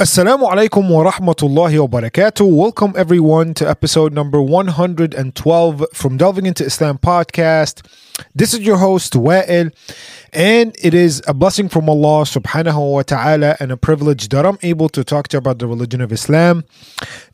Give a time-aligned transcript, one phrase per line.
[0.00, 2.48] Assalamu alaikum wa rahmatullahi wa barakatuh.
[2.48, 7.84] Welcome everyone to episode number 112 from Delving into Islam podcast.
[8.32, 9.72] This is your host Wa'il
[10.32, 14.58] and it is a blessing from Allah subhanahu wa ta'ala and a privilege that I'm
[14.62, 16.64] able to talk to you about the religion of Islam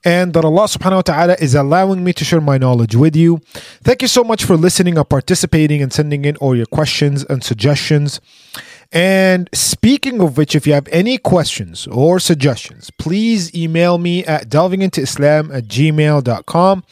[0.03, 3.43] and that Allah subhanahu wa ta'ala is allowing me to share my knowledge with you.
[3.83, 7.45] Thank you so much for listening and participating and sending in all your questions and
[7.45, 8.23] suggestions.
[8.95, 14.49] And speaking of which, if you have any questions or suggestions, please email me at
[14.49, 16.85] delvingintoislam at gmail.com.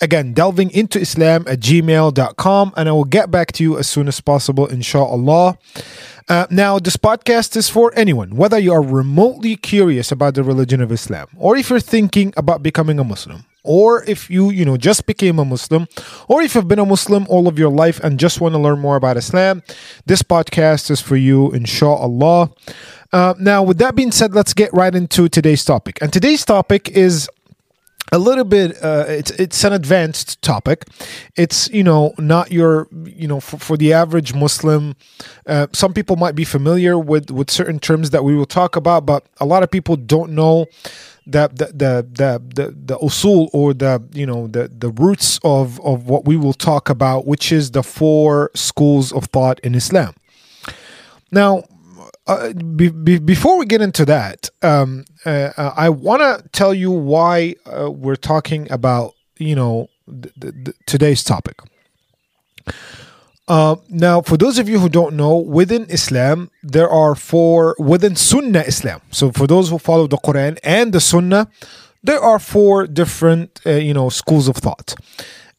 [0.00, 4.66] Again, delvingintoislam at gmail.com, and I will get back to you as soon as possible,
[4.66, 5.56] inshallah.
[6.28, 10.80] Uh, now, this podcast is for anyone, whether you are remotely curious about the religion
[10.80, 14.76] of Islam or if you're thinking about becoming a Muslim or if you you know
[14.76, 15.88] just became a muslim
[16.28, 18.78] or if you've been a muslim all of your life and just want to learn
[18.78, 19.62] more about islam
[20.06, 22.50] this podcast is for you inshallah.
[23.12, 25.98] Uh, now with that being said let's get right into today's topic.
[26.00, 27.28] And today's topic is
[28.12, 30.84] a little bit uh, it's it's an advanced topic.
[31.36, 34.96] It's you know not your you know for, for the average muslim
[35.46, 39.06] uh, some people might be familiar with with certain terms that we will talk about
[39.06, 40.66] but a lot of people don't know
[41.26, 45.80] the the the the the, the usul or the you know the the roots of
[45.80, 50.14] of what we will talk about which is the four schools of thought in islam
[51.30, 51.62] now
[52.26, 56.72] uh, be, be, before we get into that, um, uh, uh I want to tell
[56.72, 61.60] you why uh, we're talking about you know th- th- today's topic.
[63.46, 68.16] Uh, now, for those of you who don't know, within Islam, there are four, within
[68.16, 69.02] Sunni Islam.
[69.10, 71.50] So, for those who follow the Quran and the Sunnah,
[72.02, 74.94] there are four different, uh, you know, schools of thought.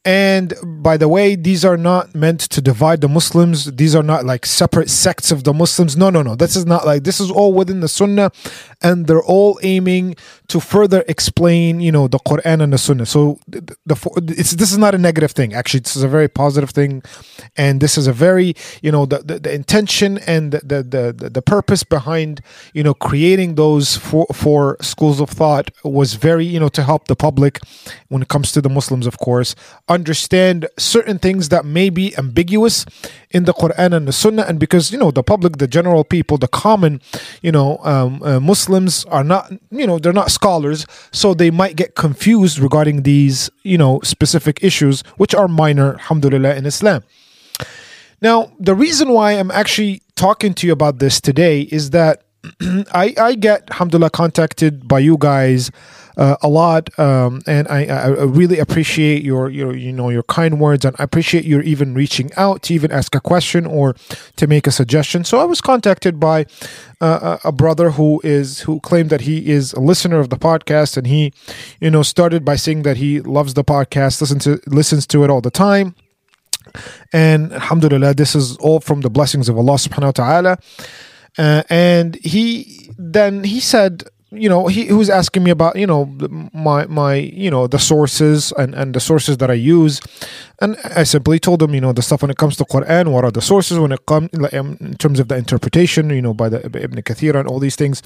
[0.06, 3.72] And by the way, these are not meant to divide the Muslims.
[3.72, 5.96] These are not like separate sects of the Muslims.
[5.96, 6.36] No, no, no.
[6.36, 8.30] This is not like this is all within the Sunnah,
[8.80, 10.14] and they're all aiming
[10.48, 13.06] to further explain, you know, the Quran and the Sunnah.
[13.06, 13.96] So the, the
[14.36, 15.54] it's this is not a negative thing.
[15.54, 17.02] Actually, this is a very positive thing,
[17.56, 21.30] and this is a very, you know, the the, the intention and the, the the
[21.30, 22.40] the purpose behind,
[22.74, 27.08] you know, creating those four four schools of thought was very, you know, to help
[27.08, 27.60] the public
[28.08, 29.54] when it comes to the Muslims, of course
[29.88, 32.84] understand certain things that may be ambiguous
[33.30, 36.38] in the Quran and the Sunnah, and because you know the public, the general people,
[36.38, 37.00] the common,
[37.42, 41.74] you know, um, uh, Muslims are not, you know, they're not scholars, so they might
[41.82, 47.02] get confused regarding these, you know, specific issues, which are minor, alhamdulillah, in Islam.
[48.22, 52.22] Now, the reason why I'm actually talking to you about this today is that
[52.92, 55.70] I, I get, alhamdulillah, contacted by you guys
[56.16, 60.58] uh, a lot, um, and I, I, really appreciate your your you know your kind
[60.58, 63.94] words, and I appreciate your even reaching out to even ask a question or
[64.36, 65.24] to make a suggestion.
[65.24, 66.46] So I was contacted by
[67.02, 70.96] uh, a brother who is who claimed that he is a listener of the podcast,
[70.96, 71.34] and he
[71.80, 75.28] you know started by saying that he loves the podcast, listens to listens to it
[75.28, 75.94] all the time.
[77.12, 80.58] And alhamdulillah, this is all from the blessings of Allah subhanahu wa ta'ala.
[81.38, 85.86] Uh, and he then he said you know he, he, was asking me about you
[85.86, 86.06] know
[86.52, 90.00] my my you know the sources and and the sources that i use
[90.60, 93.24] and i simply told him you know the stuff when it comes to quran what
[93.24, 96.48] are the sources when it comes um, in terms of the interpretation you know by
[96.48, 98.02] the ibn kathir and all these things.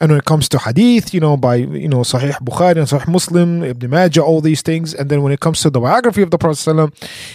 [0.00, 3.08] And when it comes to hadith you know by you know sahih bukhari and sahih
[3.08, 4.94] muslim ibn majah all these things.
[4.94, 6.58] And then when it comes to the biography of the prophet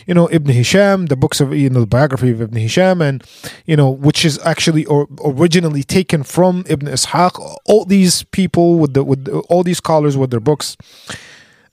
[0.08, 3.24] you know ibn hisham the books of you know the biography of ibn hisham and
[3.66, 7.34] you know which is actually or, originally taken from ibn ishaq
[7.66, 10.78] all these these people with the with the, all these scholars with their books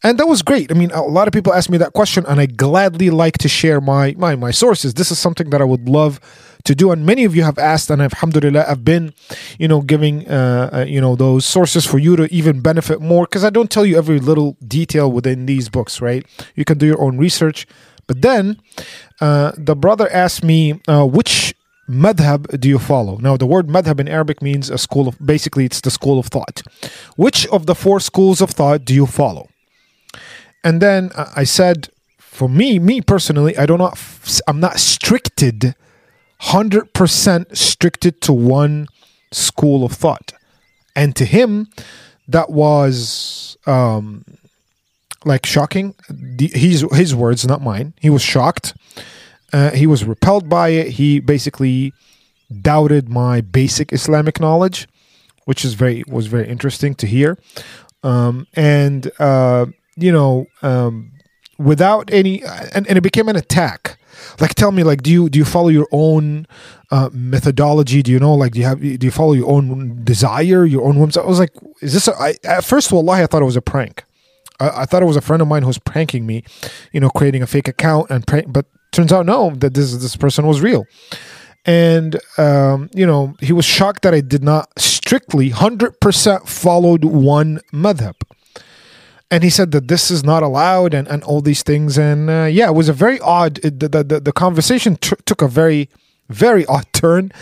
[0.02, 2.40] and that was great i mean a lot of people ask me that question and
[2.40, 5.88] i gladly like to share my my my sources this is something that i would
[5.88, 6.20] love
[6.64, 9.12] to do and many of you have asked and alhamdulillah i've been
[9.58, 13.24] you know giving uh, uh, you know those sources for you to even benefit more
[13.24, 16.86] because i don't tell you every little detail within these books right you can do
[16.86, 17.66] your own research
[18.06, 18.60] but then
[19.20, 21.54] uh, the brother asked me uh, which
[21.90, 23.18] madhab do you follow?
[23.18, 26.26] Now, the word madhab in Arabic means a school of, basically, it's the school of
[26.26, 26.62] thought.
[27.16, 29.49] Which of the four schools of thought do you follow?
[30.62, 33.98] And then I said, for me, me personally, I do not,
[34.46, 35.74] I'm not stricted,
[36.42, 38.86] 100% stricted to one
[39.32, 40.32] school of thought.
[40.94, 41.68] And to him,
[42.28, 44.24] that was um,
[45.24, 45.94] like shocking.
[46.38, 47.94] His, his words, not mine.
[48.00, 48.74] He was shocked
[49.52, 50.88] uh, he was repelled by it.
[50.92, 51.92] He basically
[52.62, 54.88] doubted my basic Islamic knowledge,
[55.44, 57.38] which is very was very interesting to hear.
[58.02, 59.66] Um, and uh,
[60.00, 61.12] you know, um,
[61.58, 62.42] without any,
[62.74, 63.98] and, and it became an attack.
[64.40, 66.46] like tell me like do you do you follow your own
[66.90, 68.02] uh, methodology?
[68.02, 70.98] Do you know like do you have do you follow your own desire your own
[70.98, 71.16] whims?
[71.16, 73.62] I was like is this a, I, at first wallahi i thought it was a
[73.62, 74.04] prank.
[74.58, 76.44] I, I thought it was a friend of mine who was pranking me
[76.92, 80.16] you know creating a fake account and prank but turns out no that this this
[80.16, 80.84] person was real.
[81.66, 87.60] And um, you know he was shocked that i did not strictly 100% followed one
[87.72, 88.14] madhab
[89.30, 91.98] and he said that this is not allowed and, and all these things.
[91.98, 95.42] And uh, yeah it was a very odd it, the, the, the conversation t- took
[95.42, 95.88] a very
[96.28, 97.32] very odd turn.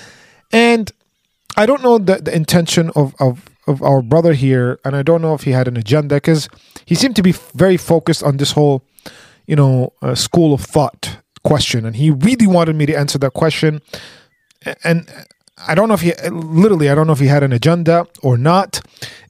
[0.52, 0.92] And
[1.56, 5.20] i don't know the, the intention of, of of our brother here and i don't
[5.20, 6.48] know if he had an agenda because
[6.86, 8.82] he seemed to be very focused on this whole
[9.46, 11.18] you know uh, school of thought
[11.48, 11.86] question.
[11.86, 13.80] And he really wanted me to answer that question.
[14.84, 15.10] And
[15.66, 18.36] I don't know if he literally I don't know if he had an agenda or
[18.36, 18.80] not.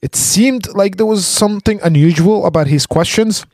[0.01, 3.45] It seemed like there was something unusual about his questions,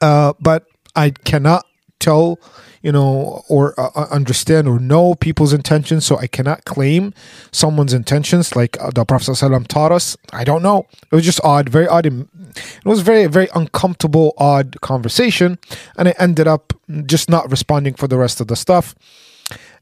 [0.00, 0.64] uh, but
[0.94, 1.66] I cannot
[1.98, 2.38] tell,
[2.82, 6.04] you know, or uh, uh understand or know people's intentions.
[6.06, 7.12] So I cannot claim
[7.52, 10.16] someone's intentions like uh, the Prophet ﷺ taught us.
[10.32, 10.86] I don't know.
[11.10, 12.06] It was just odd, very odd.
[12.06, 15.58] It was very very uncomfortable, odd conversation,
[15.96, 16.72] and I ended up
[17.06, 18.94] just not responding for the rest of the stuff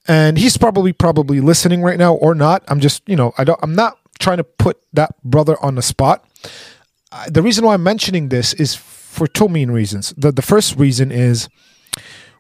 [0.09, 2.65] and he's probably probably listening right now or not.
[2.69, 5.83] I'm just you know I don't I'm not trying to put that brother on the
[5.83, 6.25] spot.
[7.13, 10.13] Uh, the reason why I'm mentioning this is for two main reasons.
[10.17, 11.49] The the first reason is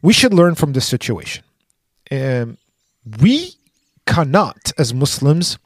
[0.02, 1.44] we should learn from this situation.
[2.10, 2.58] Um,
[3.20, 3.54] we
[4.06, 5.58] cannot, as Muslims,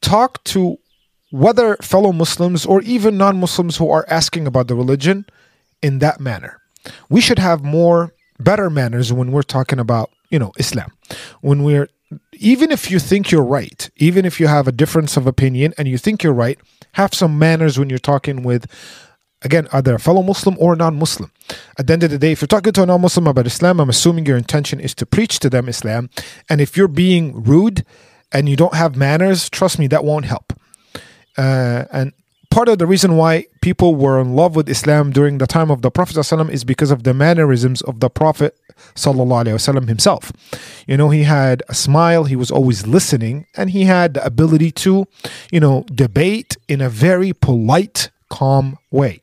[0.00, 0.78] talk to
[1.30, 5.26] whether fellow Muslims or even non Muslims who are asking about the religion
[5.82, 6.60] in that manner.
[7.08, 10.92] We should have more, better manners when we're talking about you know Islam.
[11.40, 11.88] When we're
[12.32, 15.88] even if you think you're right, even if you have a difference of opinion and
[15.88, 16.58] you think you're right,
[16.92, 18.66] have some manners when you're talking with
[19.42, 21.30] again either a fellow Muslim or non-Muslim.
[21.78, 23.88] At the end of the day, if you're talking to a non-Muslim about Islam, I'm
[23.88, 26.10] assuming your intention is to preach to them Islam.
[26.48, 27.84] And if you're being rude
[28.32, 30.52] and you don't have manners, trust me, that won't help.
[31.36, 32.12] Uh, and
[32.50, 35.82] part of the reason why people were in love with Islam during the time of
[35.82, 38.56] the Prophet ﷺ is because of the mannerisms of the Prophet
[38.94, 40.32] ﷺ himself.
[40.86, 44.70] You know, he had a smile, he was always listening, and he had the ability
[44.72, 45.06] to,
[45.50, 49.20] you know, debate in a very polite, calm way.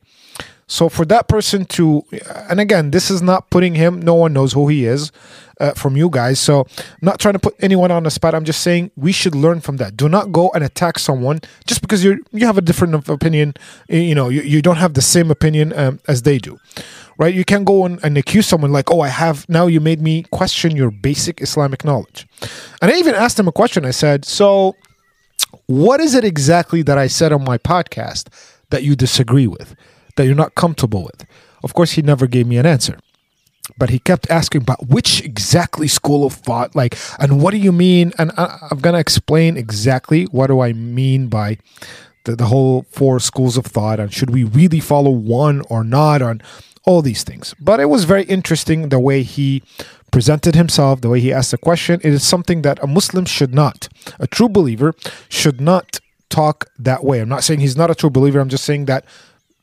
[0.68, 2.04] So for that person to,
[2.48, 5.12] and again, this is not putting him, no one knows who he is
[5.60, 6.40] uh, from you guys.
[6.40, 8.34] So I'm not trying to put anyone on the spot.
[8.34, 9.96] I'm just saying we should learn from that.
[9.96, 13.54] Do not go and attack someone just because you you have a different opinion.
[13.88, 16.58] You know, you, you don't have the same opinion um, as they do,
[17.16, 17.32] right?
[17.32, 20.24] You can't go and, and accuse someone like, oh, I have, now you made me
[20.32, 22.26] question your basic Islamic knowledge.
[22.82, 23.84] And I even asked him a question.
[23.84, 24.74] I said, so
[25.66, 28.28] what is it exactly that I said on my podcast
[28.70, 29.76] that you disagree with?
[30.16, 31.26] That you're not comfortable with?
[31.62, 32.98] Of course, he never gave me an answer.
[33.78, 37.72] But he kept asking about which exactly school of thought, like, and what do you
[37.72, 38.12] mean?
[38.16, 41.58] And I, I'm going to explain exactly what do I mean by
[42.24, 46.22] the, the whole four schools of thought and should we really follow one or not
[46.22, 46.42] on
[46.84, 47.54] all these things.
[47.58, 49.62] But it was very interesting the way he
[50.12, 52.00] presented himself, the way he asked the question.
[52.04, 53.88] It is something that a Muslim should not,
[54.20, 54.94] a true believer
[55.28, 55.98] should not
[56.30, 57.20] talk that way.
[57.20, 58.38] I'm not saying he's not a true believer.
[58.38, 59.04] I'm just saying that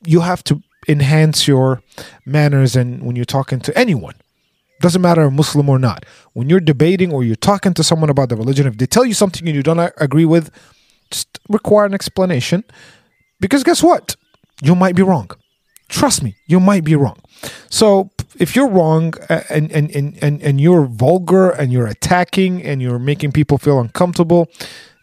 [0.05, 1.81] you have to enhance your
[2.25, 4.15] manners and when you're talking to anyone.
[4.81, 6.05] Doesn't matter muslim or not.
[6.33, 9.13] When you're debating or you're talking to someone about the religion if they tell you
[9.13, 10.51] something and you don't agree with
[11.11, 12.63] just require an explanation.
[13.39, 14.15] Because guess what?
[14.61, 15.29] You might be wrong.
[15.89, 17.17] Trust me you might be wrong.
[17.69, 22.63] So if you're wrong uh, and and and and, and you're vulgar and you're attacking
[22.63, 24.49] and you're making people feel uncomfortable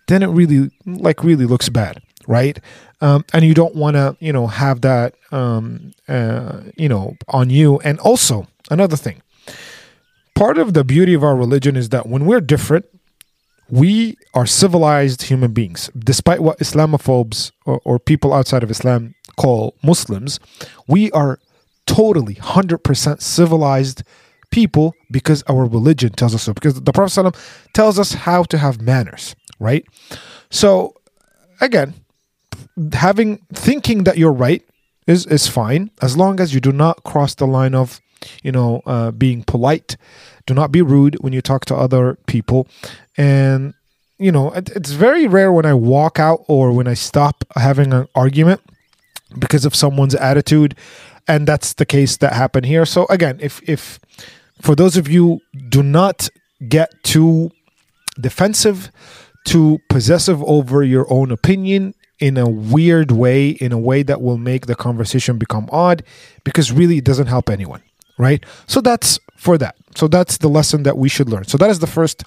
[0.08, 2.58] then it really like really looks bad right
[3.00, 7.50] um, and you don't want to you know have that um, uh, you know on
[7.50, 7.78] you.
[7.80, 9.22] And also another thing.
[10.34, 12.86] Part of the beauty of our religion is that when we're different
[13.68, 15.90] we are civilized human beings.
[15.96, 20.40] Despite what islamophobes or, or people outside of islam call muslims
[20.88, 21.38] we are
[21.86, 24.02] totally 100% civilized
[24.50, 26.52] people because our religion tells us so.
[26.52, 27.36] Because the prophet
[27.72, 29.84] tells us how to have manners right?
[30.50, 30.94] So
[31.60, 31.94] again
[32.92, 34.62] having thinking that you're right
[35.06, 35.90] is is fine.
[36.00, 38.00] As long as you do not cross the line of
[38.42, 39.96] you know uh, being polite.
[40.46, 42.66] Do not be rude when you talk to other people.
[43.16, 43.74] And
[44.18, 47.92] you know it, it's very rare when i walk out or when i stop having
[47.94, 48.60] an argument
[49.38, 50.76] because of someone's attitude.
[51.26, 52.84] And that's the case that happened here.
[52.84, 53.98] So again if if
[54.60, 56.28] for those of you do not
[56.68, 57.50] get too
[58.20, 58.90] defensive
[59.46, 64.38] too possessive over your own opinion in a weird way, in a way that will
[64.38, 66.02] make the conversation become odd,
[66.44, 67.82] because really it doesn't help anyone,
[68.18, 68.44] right?
[68.66, 69.76] So that's for that.
[69.96, 71.44] So that's the lesson that we should learn.
[71.44, 72.24] So that is the first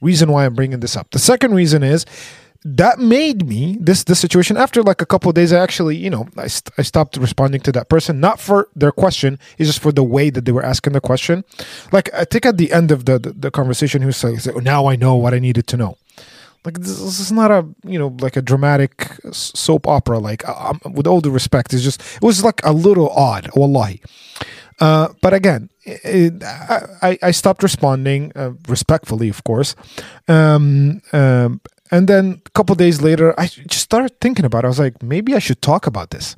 [0.00, 1.10] reason why I'm bringing this up.
[1.12, 2.04] The second reason is
[2.68, 6.10] that made me this this situation after like a couple of days i actually you
[6.10, 9.78] know I, st- I stopped responding to that person not for their question it's just
[9.78, 11.44] for the way that they were asking the question
[11.92, 14.58] like i think at the end of the the, the conversation he was like oh,
[14.58, 15.96] now i know what i needed to know
[16.66, 21.06] like this, is not a you know like a dramatic soap opera like um, with
[21.06, 24.02] all due respect it's just it was like a little odd wallahi
[24.78, 29.74] uh, but again, it, I, I stopped responding uh, respectfully, of course.
[30.28, 34.66] Um, um, and then a couple days later, I just started thinking about it.
[34.66, 36.36] I was like, maybe I should talk about this.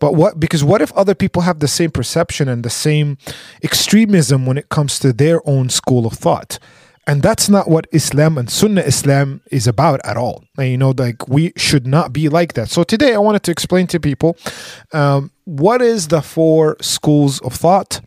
[0.00, 3.16] But what, because what if other people have the same perception and the same
[3.62, 6.58] extremism when it comes to their own school of thought?
[7.08, 10.44] And that's not what Islam and Sunnah Islam is about at all.
[10.58, 12.68] And, you know, like we should not be like that.
[12.68, 14.36] So today I wanted to explain to people
[14.92, 18.02] um, what is the four schools of thought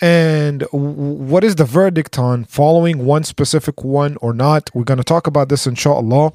[0.00, 4.70] and what is the verdict on following one specific one or not.
[4.72, 6.32] We're going to talk about this inshallah.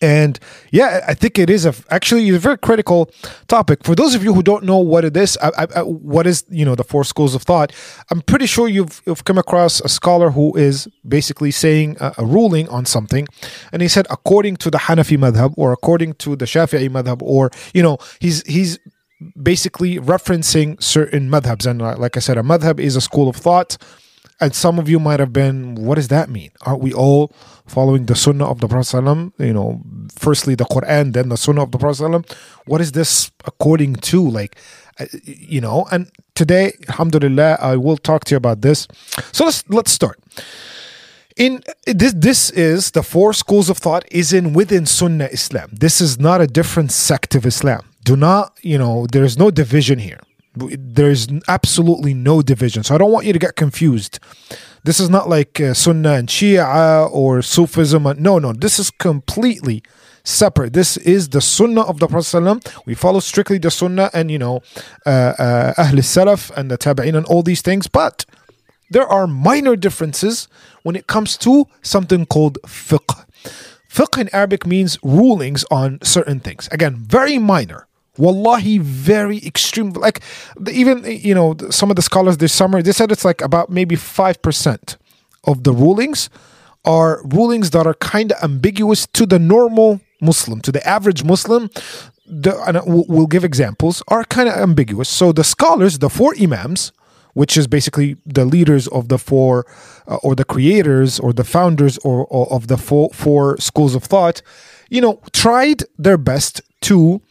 [0.00, 0.38] And
[0.70, 3.10] yeah, I think it is a, actually a very critical
[3.48, 5.36] topic for those of you who don't know what it is.
[5.42, 7.72] I, I, what is you know the four schools of thought?
[8.10, 12.24] I'm pretty sure you've, you've come across a scholar who is basically saying a, a,
[12.24, 13.26] ruling on something,
[13.72, 17.50] and he said according to the Hanafi madhab or according to the Shafi'i madhab, or
[17.74, 18.78] you know he's he's
[19.42, 21.66] basically referencing certain madhabs.
[21.66, 23.76] And uh, like I said, a madhab is a school of thought.
[24.40, 26.50] And some of you might have been, what does that mean?
[26.62, 27.32] Aren't we all
[27.66, 29.32] following the sunnah of the Prophet?
[29.38, 29.82] You know,
[30.14, 32.36] firstly the Quran, then the sunnah of the Prophet.
[32.66, 34.28] What is this according to?
[34.28, 34.56] Like,
[35.00, 38.86] uh, you know, and today, alhamdulillah, I will talk to you about this.
[39.32, 40.20] So let's let's start.
[41.36, 45.70] In this, this is the four schools of thought is in within Sunni Islam.
[45.72, 47.82] This is not a different sect of Islam.
[48.04, 50.20] Do not, you know, there's no division here
[50.78, 52.82] there's absolutely no division.
[52.82, 54.18] So I don't want you to get confused.
[54.84, 58.04] This is not like uh, Sunni and Shia or Sufism.
[58.18, 59.82] No, no, this is completely
[60.24, 60.72] separate.
[60.72, 62.72] This is the Sunnah of the Prophet.
[62.86, 64.60] We follow strictly the Sunnah and, you know,
[65.06, 67.88] uh, uh, Ahl Salaf and the Tabi'in and all these things.
[67.88, 68.24] But
[68.90, 70.48] there are minor differences
[70.82, 73.26] when it comes to something called fiqh.
[73.90, 76.68] Fiqh in Arabic means rulings on certain things.
[76.70, 77.87] Again, very minor
[78.18, 79.90] wallahi very extreme.
[79.92, 80.20] Like
[80.70, 83.96] even you know some of the scholars this summer they said it's like about maybe
[83.96, 84.96] 5%
[85.44, 86.28] of the rulings
[86.84, 91.70] are rulings that are kind of ambiguous to the normal muslim to the average muslim.
[92.30, 95.08] The, and we'll give examples are kind of ambiguous.
[95.08, 96.92] So the scholars the four imams
[97.34, 99.64] which is basically the leaders of the four
[100.08, 104.02] uh, or the creators or the founders or, or of the four, four schools of
[104.02, 104.42] thought
[104.90, 107.22] you know tried their best to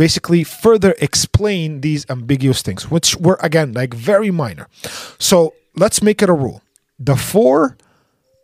[0.00, 4.66] basically further explain these ambiguous things, which were again like very minor.
[5.18, 6.62] So let's make it a rule.
[6.98, 7.76] The four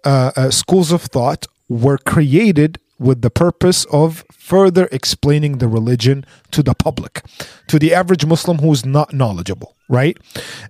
[0.04, 6.24] uh, uh, schools of thought were created with the purpose of further explaining the religion
[6.50, 7.22] to the public,
[7.68, 10.16] to the average Muslim who's not knowledgeable right?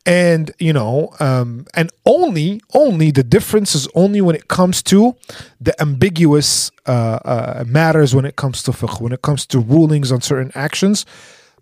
[0.05, 5.17] And you know um and only only the difference is only when it comes to
[5.61, 10.13] the ambiguous uh, uh matters when it comes to fiqh when it comes to rulings
[10.13, 11.07] on certain actions.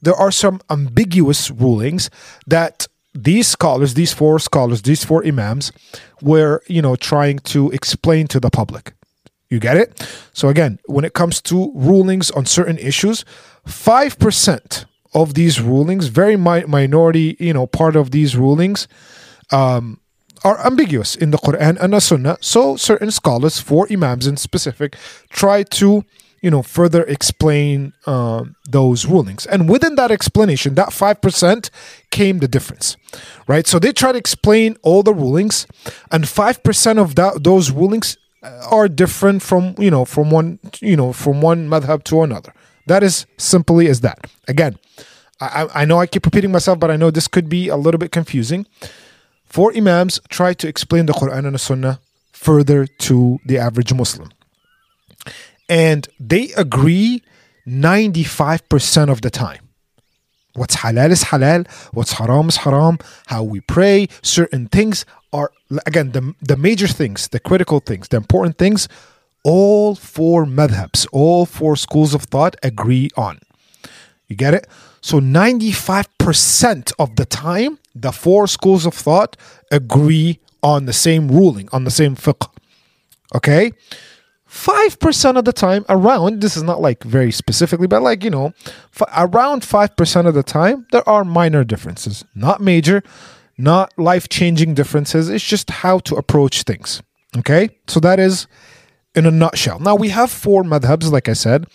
[0.02, 2.10] There are some ambiguous rulings
[2.46, 5.72] that these scholars these four scholars these four imams
[6.20, 8.92] were you know trying to explain to the public
[9.54, 9.88] you get it?
[10.32, 13.24] So again when it comes to rulings on certain issues
[13.66, 14.84] 5%
[15.14, 18.88] of these rulings, very mi- minority, you know, part of these rulings,
[19.52, 20.00] um,
[20.44, 22.36] are ambiguous in the Quran and the Sunnah.
[22.40, 24.96] So certain scholars, four imams in specific,
[25.30, 26.04] try to
[26.42, 29.46] you know further explain uh, those rulings.
[29.46, 31.70] And within that explanation that 5%
[32.10, 32.98] came the difference
[33.46, 33.66] right?
[33.66, 35.66] So they try to explain all the rulings
[36.10, 38.18] and 5% of that those rulings
[38.70, 42.52] are different from you know from one you know from one madhab to another
[42.86, 44.26] that is simply as that.
[44.48, 44.78] Again,
[45.40, 47.98] I, I know I keep repeating myself, but I know this could be a little
[47.98, 48.66] bit confusing.
[49.44, 52.00] Four Imams try to explain the Quran and the Sunnah
[52.32, 54.30] further to the average Muslim.
[55.68, 57.22] And they agree
[57.66, 59.63] 95% of the time.
[60.54, 65.50] What's halal is halal, what's haram is haram, how we pray, certain things are,
[65.86, 68.88] again, the, the major things, the critical things, the important things
[69.44, 73.38] all four madhabs, all four schools of thought agree on.
[74.26, 74.66] You get it?
[75.02, 79.36] So 95% of the time, the four schools of thought
[79.70, 82.48] agree on the same ruling, on the same fiqh.
[83.34, 83.72] Okay?
[84.54, 88.52] 5% of the time, around, this is not like very specifically, but like, you know,
[88.94, 92.24] f- around 5% of the time, there are minor differences.
[92.36, 93.02] Not major,
[93.58, 95.28] not life changing differences.
[95.28, 97.02] It's just how to approach things.
[97.36, 98.46] Okay, so that is
[99.14, 99.78] in a nutshell.
[99.78, 101.66] Now we have four madhabs, like I said.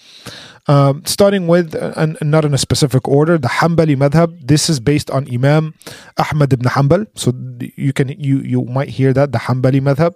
[0.68, 4.40] Um, starting with, uh, and not in a specific order, the Hanbali madhab.
[4.46, 5.74] This is based on Imam
[6.20, 7.08] Ahmad ibn Hanbal.
[7.16, 7.34] So
[7.76, 10.16] you can you you might hear that the Hanbali madhab.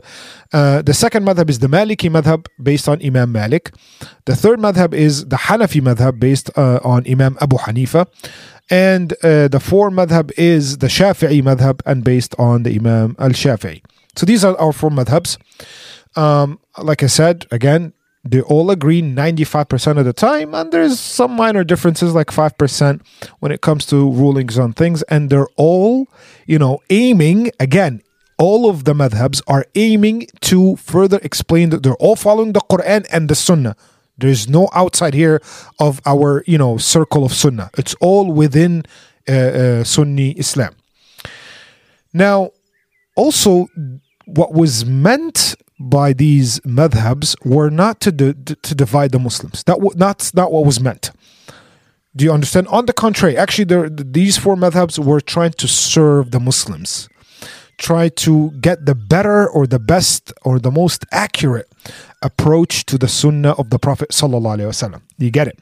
[0.52, 3.72] Uh, the second madhab is the Maliki madhab based on Imam Malik.
[4.26, 8.06] The third madhab is the Hanafi madhab based uh, on Imam Abu Hanifa.
[8.70, 13.32] And uh, the fourth madhab is the Shafi'i madhab and based on the Imam al
[13.32, 13.82] Shafi'i.
[14.16, 15.38] So these are our four madhabs.
[16.16, 17.94] Um, like I said, again,
[18.24, 23.02] they all agree 95% of the time and there's some minor differences like 5%
[23.40, 26.08] when it comes to rulings on things and they're all
[26.48, 28.02] you know aiming again
[28.38, 33.06] all of the madhabs are aiming to further explain that they're all following the quran
[33.12, 33.76] and the sunnah.
[34.18, 35.42] There's no outside here
[35.80, 37.70] of our you know circle of sunnah.
[37.78, 38.84] It's all within
[39.30, 40.76] uh, uh, sunni islam.
[42.14, 42.52] Now
[43.16, 43.68] also
[44.26, 49.64] what was meant by these madhabs were not to to divide the Muslims.
[49.64, 51.12] That w- that's not what was meant.
[52.16, 52.68] Do you understand?
[52.68, 57.10] On the contrary, actually, there, these four madhabs were trying to serve the Muslims,
[57.78, 61.72] try to get the better or the best or the most accurate
[62.22, 64.14] approach to the Sunnah of the Prophet.
[65.18, 65.60] You get it?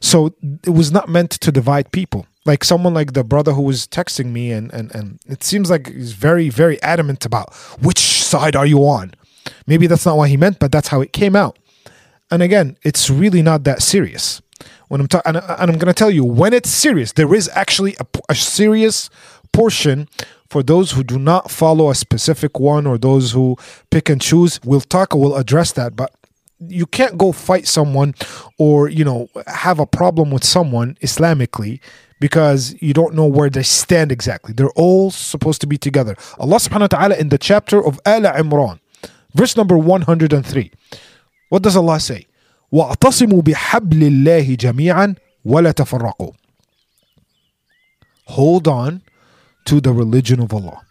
[0.00, 2.26] So it was not meant to divide people.
[2.44, 5.86] Like someone like the brother who was texting me, and and and it seems like
[5.86, 9.14] he's very very adamant about which side are you on
[9.66, 11.58] Maybe that's not what he meant, but that's how it came out.
[12.30, 14.40] And again, it's really not that serious.
[14.88, 17.50] When I'm talking, and, and, I'm going to tell you when it's serious, there is
[17.54, 19.10] actually a, a serious
[19.52, 20.08] portion
[20.48, 23.56] for those who do not follow a specific one or those who
[23.90, 24.60] pick and choose.
[24.64, 26.14] We'll talk, we'll address that, but
[26.68, 28.14] you can't go fight someone
[28.58, 31.80] or you know have a problem with someone islamically
[32.20, 36.56] because you don't know where they stand exactly they're all supposed to be together allah
[36.56, 38.78] subhanahu wa ta'ala in the chapter of al imran
[39.33, 40.71] Verse number 103.
[41.49, 42.27] What does Allah say?
[42.73, 45.15] وَاعْتَصِمُوا بِحَبْلِ اللَّهِ جَمِيعًا
[45.45, 46.35] وَلَا تَفَرَّقُوا
[48.25, 49.01] Hold on
[49.65, 50.81] to the religion of Allah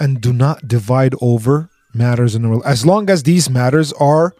[0.00, 2.62] and do not divide over matters in the world.
[2.64, 4.34] As long as these matters are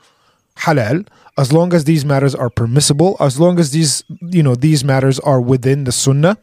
[0.59, 4.83] halal, as long as these matters are permissible, as long as these you know these
[4.83, 6.37] matters are within the sunnah,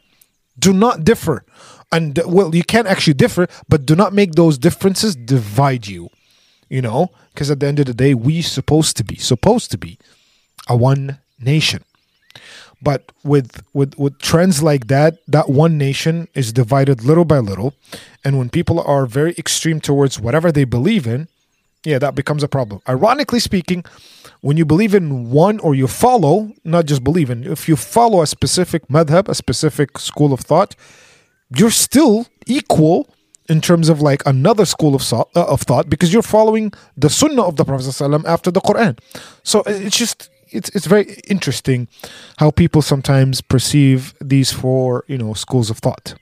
[0.58, 1.43] do not differ.
[1.91, 6.10] And well, you can actually differ, but do not make those differences divide you
[6.70, 9.78] you know, because at the end of the day, we supposed to be supposed to
[9.78, 9.98] be
[10.68, 11.85] a one nation.
[12.80, 17.74] But with with with trends like that, that one nation is divided little by little,
[18.24, 21.28] and when people are very extreme towards whatever they believe in,
[21.85, 22.80] yeah, that becomes a problem.
[22.88, 23.85] Ironically speaking,
[24.40, 28.22] when you believe in one or you follow, not just believe in, if you follow
[28.22, 30.74] a specific madhab, a specific school of thought,
[31.54, 33.12] you're still equal
[33.50, 37.42] in terms of like another school of, uh, of thought because you're following the sunnah
[37.42, 38.98] of the Prophet ﷺ after the Quran.
[39.42, 41.88] So it's just it's it's very interesting
[42.38, 46.14] how people sometimes perceive these four you know schools of thought.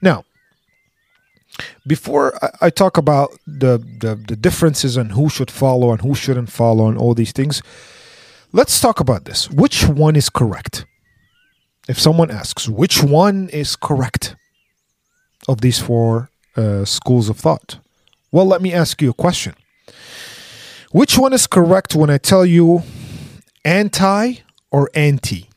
[0.00, 0.24] Now,
[1.86, 6.50] before I, talk about the, the the differences and who should follow and who shouldn't
[6.50, 7.60] follow and all these things,
[8.52, 9.50] let's talk about this.
[9.50, 10.86] Which one is correct?
[11.88, 14.36] If someone asks, which one is correct
[15.48, 17.78] of these four uh, schools of thought?
[18.32, 19.54] Well, let me ask you a question.
[20.90, 22.82] Which one is correct when I tell you
[23.64, 24.34] anti
[24.70, 25.48] or anti?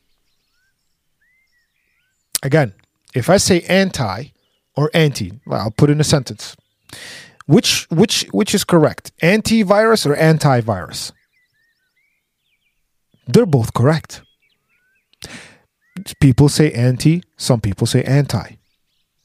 [2.42, 2.74] Again,
[3.14, 4.32] if I say anti
[4.76, 6.56] or anti, well, I'll put in a sentence.
[7.46, 9.12] Which which which is correct?
[9.20, 11.12] Antivirus or antivirus?
[13.26, 14.22] They're both correct.
[16.20, 18.56] People say anti, some people say anti.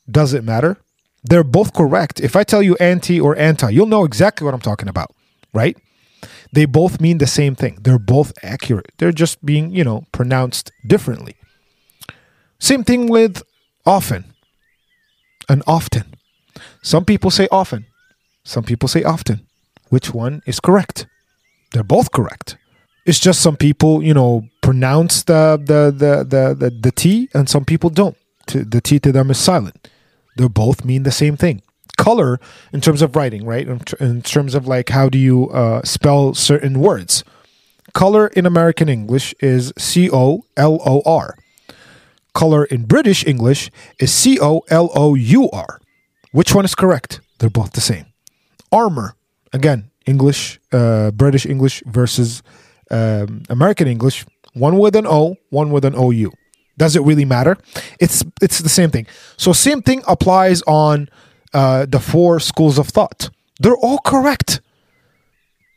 [0.09, 0.77] Does it matter?
[1.23, 2.19] They're both correct.
[2.19, 5.13] If I tell you anti or anti, you'll know exactly what I'm talking about,
[5.53, 5.77] right?
[6.53, 7.79] They both mean the same thing.
[7.81, 8.91] They're both accurate.
[8.97, 11.35] They're just being, you know, pronounced differently.
[12.59, 13.43] Same thing with
[13.85, 14.33] often
[15.49, 16.05] and often.
[16.81, 17.85] Some people say often,
[18.43, 19.41] some people say often.
[19.89, 21.07] Which one is correct?
[21.71, 22.57] They're both correct.
[23.05, 27.49] It's just some people, you know, pronounce the the the the the, the T and
[27.49, 28.17] some people don't.
[28.47, 29.89] The T to them is silent
[30.37, 31.61] they both mean the same thing.
[31.97, 32.39] Color
[32.71, 33.67] in terms of writing right?
[33.67, 37.23] In, in terms of like how do you uh, spell certain words.
[37.93, 41.37] Color in american english is c-o-l-o-r
[42.33, 45.79] color in british english is c-o-l-o-u-r
[46.31, 47.21] which one is correct?
[47.39, 48.05] They're both the same.
[48.71, 49.15] Armor
[49.53, 52.43] again english uh, british english versus
[52.91, 54.25] um, american english.
[54.53, 56.31] One with an o one with an ou
[56.77, 57.57] Does it really matter?
[57.99, 59.07] It's it's the same thing.
[59.35, 61.09] So same thing applies on
[61.53, 63.29] uh, the four schools of thought.
[63.59, 64.61] They're all correct.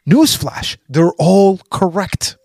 [0.08, 2.36] Newsflash, they're all correct.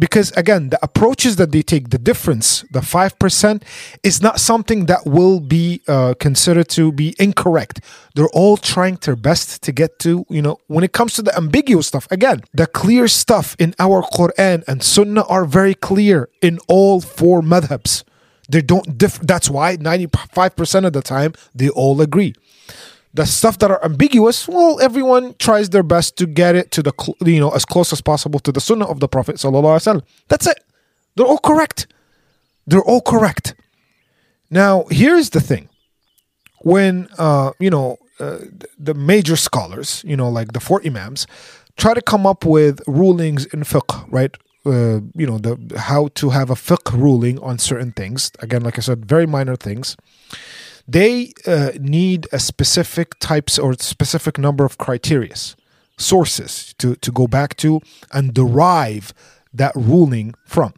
[0.00, 3.62] Because again, the approaches that they take, the difference, the 5%,
[4.02, 7.82] is not something that will be uh, considered to be incorrect.
[8.14, 11.36] They're all trying their best to get to, you know, when it comes to the
[11.36, 16.58] ambiguous stuff, again, the clear stuff in our Quran and Sunnah are very clear in
[16.66, 18.02] all four madhabs.
[18.48, 18.98] They don't.
[18.98, 22.34] That's why 95% of the time they all agree
[23.12, 26.92] the stuff that are ambiguous, well, everyone tries their best to get it to the
[27.24, 30.64] you know as close as possible to the sunnah of the Prophet sallallahu That's it.
[31.16, 31.86] They're all correct.
[32.66, 33.54] They're all correct.
[34.50, 35.68] Now, here's the thing:
[36.62, 38.38] when uh, you know uh,
[38.78, 41.26] the major scholars, you know, like the four imams,
[41.76, 44.36] try to come up with rulings in fiqh, right?
[44.64, 48.30] Uh, you know, the how to have a fiqh ruling on certain things.
[48.38, 49.96] Again, like I said, very minor things
[50.92, 55.54] they uh, need a specific types or specific number of criterias
[55.96, 57.80] sources to, to go back to
[58.12, 59.12] and derive
[59.52, 60.72] that ruling from.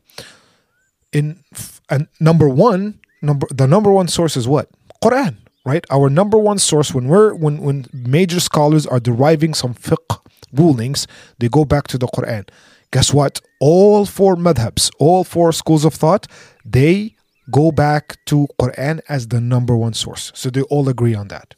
[1.13, 1.45] In
[1.89, 4.69] and number one number the number one source is what?
[5.03, 5.85] Quran right?
[5.91, 10.19] Our number one source when we're when when major scholars are deriving some fiqh
[10.53, 11.07] rulings
[11.39, 12.49] they go back to the quran.
[12.91, 13.41] Guess what?
[13.61, 16.27] All four madhabs all four schools of thought
[16.65, 17.15] they
[17.51, 20.33] go back to Quran as the number one source.
[20.35, 21.55] So they all agree on that.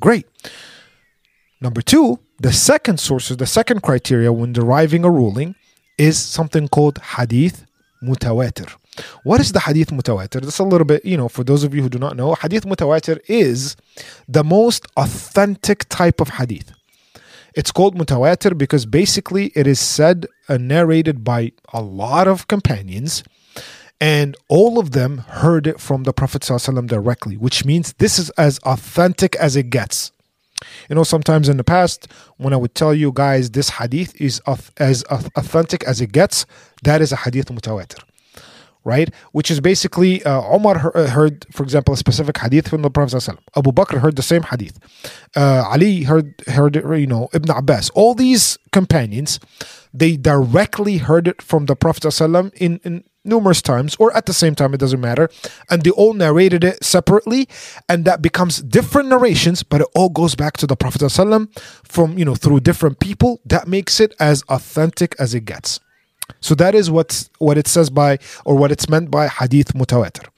[0.00, 0.26] Great.
[1.60, 5.54] Number two, the second source, the second criteria when deriving a ruling
[5.98, 7.66] is something called hadith
[8.02, 8.74] mutawatir.
[9.22, 10.40] What is the hadith mutawatir?
[10.40, 12.64] That's a little bit, you know, for those of you who do not know, hadith
[12.64, 13.76] mutawatir is
[14.26, 16.72] the most authentic type of hadith.
[17.54, 23.22] It's called mutawatir because basically it is said and narrated by a lot of companions
[24.01, 28.29] and all of them heard it from the Prophet ﷺ directly, which means this is
[28.31, 30.11] as authentic as it gets.
[30.89, 34.41] You know, sometimes in the past, when I would tell you guys this hadith is
[34.77, 36.45] as authentic as it gets,
[36.83, 38.03] that is a hadith mutawatir
[38.85, 39.13] right?
[39.33, 43.17] Which is basically uh, Omar uh, heard, for example, a specific hadith from the Prophet
[43.17, 43.39] ﷺ.
[43.57, 44.79] Abu Bakr heard the same hadith.
[45.35, 47.89] Uh, Ali heard heard it, you know Ibn Abbas.
[47.89, 49.39] All these companions,
[49.93, 54.32] they directly heard it from the Prophet ﷺ in, in numerous times or at the
[54.32, 55.28] same time, it doesn't matter.
[55.70, 57.48] And they all narrated it separately,
[57.88, 62.18] and that becomes different narrations, but it all goes back to the Prophet ﷺ from,
[62.18, 63.40] you know, through different people.
[63.44, 65.80] That makes it as authentic as it gets.
[66.40, 70.28] So that is what's what it says by or what it's meant by hadith mutawatir.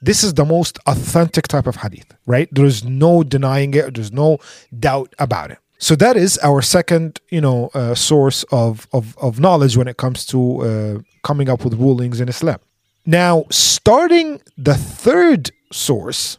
[0.00, 2.48] This is the most authentic type of hadith, right?
[2.52, 4.38] There's no denying it, there's no
[4.78, 5.58] doubt about it.
[5.78, 9.96] So that is our second, you know, uh, source of, of, of knowledge when it
[9.96, 12.58] comes to uh, coming up with rulings in Islam.
[13.06, 16.38] Now, starting the third source,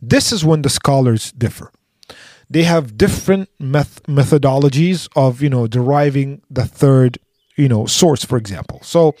[0.00, 1.72] this is when the scholars differ.
[2.48, 7.18] They have different meth- methodologies of, you know, deriving the third,
[7.56, 8.80] you know, source, for example.
[8.82, 9.14] So,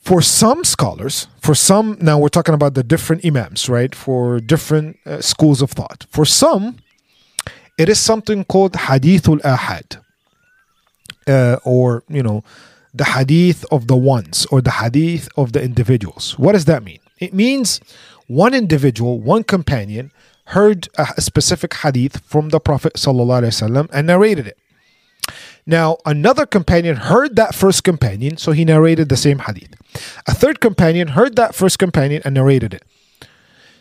[0.00, 3.94] for some scholars, for some, now we're talking about the different imams, right?
[3.94, 6.06] For different uh, schools of thought.
[6.10, 6.78] For some,
[7.78, 10.00] it is something called hadithul ahad,
[11.26, 12.44] uh, or you know,
[12.94, 16.38] the hadith of the ones or the hadith of the individuals.
[16.38, 17.00] What does that mean?
[17.18, 17.80] It means
[18.26, 20.12] one individual, one companion,
[20.46, 24.58] heard a specific hadith from the Prophet ﷺ and narrated it.
[25.64, 29.74] Now, another companion heard that first companion, so he narrated the same hadith.
[30.26, 32.82] A third companion heard that first companion and narrated it.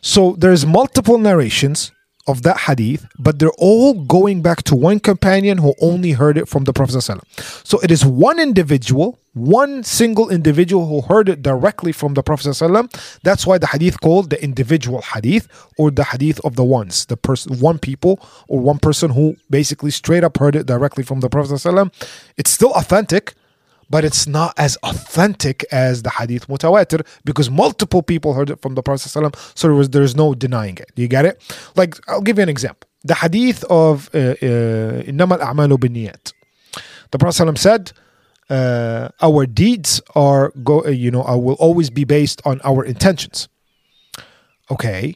[0.01, 1.91] So there's multiple narrations
[2.28, 6.48] of that hadith, but they're all going back to one companion who only heard it
[6.48, 6.96] from the Prophet.
[6.96, 7.20] ﷺ.
[7.64, 12.48] So it is one individual, one single individual who heard it directly from the Prophet.
[12.48, 13.20] ﷺ.
[13.22, 15.46] That's why the hadith called the individual hadith
[15.78, 18.18] or the hadith of the ones, the person, one people
[18.48, 21.52] or one person who basically straight up heard it directly from the Prophet.
[21.52, 21.92] ﷺ.
[22.36, 23.34] It's still authentic,
[23.91, 28.75] but it's not as authentic as the hadith mutawatir because multiple people heard it from
[28.75, 30.89] the Prophet so there was, there's no denying it.
[30.95, 31.35] You get it?
[31.75, 32.87] Like, I'll give you an example.
[33.03, 36.33] The hadith of Innama al-A'malu binniyat.
[37.11, 37.91] The Prophet said,
[38.49, 43.49] uh, our deeds are, go, uh, you know, will always be based on our intentions.
[44.69, 45.15] Okay.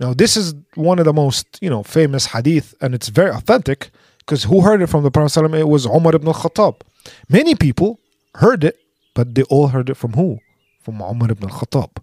[0.00, 3.90] Now, this is one of the most, you know, famous hadith and it's very authentic
[4.18, 5.54] because who heard it from the Prophet?
[5.54, 6.80] It was Umar ibn al-Khattab.
[7.28, 8.00] Many people
[8.35, 8.79] heard it,
[9.13, 10.39] but they all heard it from who?
[10.81, 11.97] From Umar ibn al-Khattab.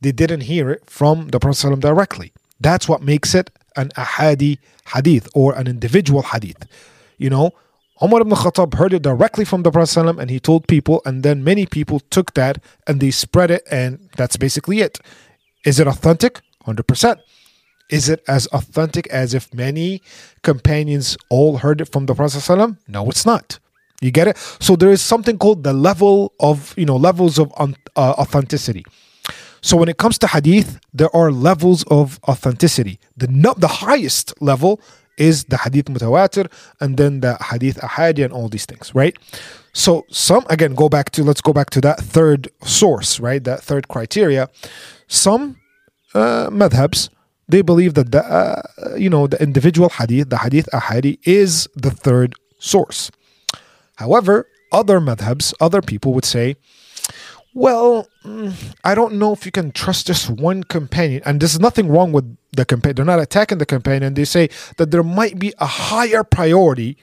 [0.00, 2.32] They didn't hear it from the Prophet ﷺ directly.
[2.60, 4.58] That's what makes it an ahadi
[4.94, 6.66] hadith or an individual hadith.
[7.18, 7.52] You know,
[8.02, 11.22] Umar ibn Khattab heard it directly from the Prophet ﷺ and he told people, and
[11.22, 14.98] then many people took that and they spread it, and that's basically it.
[15.64, 16.40] Is it authentic?
[16.66, 17.20] 100%.
[17.90, 20.00] Is it as authentic as if many
[20.42, 22.78] companions all heard it from the Prophet ﷺ?
[22.88, 23.58] No, it's not.
[24.01, 24.37] You get it?
[24.59, 28.85] So there is something called the level of, you know, levels of uh, authenticity.
[29.61, 32.99] So when it comes to hadith, there are levels of authenticity.
[33.17, 34.79] The the highest level
[35.17, 39.17] is the hadith mutawatir and then the hadith ahadi and all these things, right?
[39.73, 43.43] So some again go back to let's go back to that third source, right?
[43.43, 44.49] That third criteria.
[45.07, 45.57] Some
[46.13, 47.09] uh, madhabs
[47.49, 51.91] they believe that the uh, you know the individual hadith, the hadith ahadi, is the
[51.91, 53.11] third source.
[53.97, 56.55] However, other madhabs, other people would say
[57.57, 61.23] well, mm, I don't know if you can trust just one companion.
[61.25, 62.97] And there's nothing wrong with the companion.
[62.97, 64.13] They're not attacking the companion.
[64.13, 66.97] They say that there might be a higher priority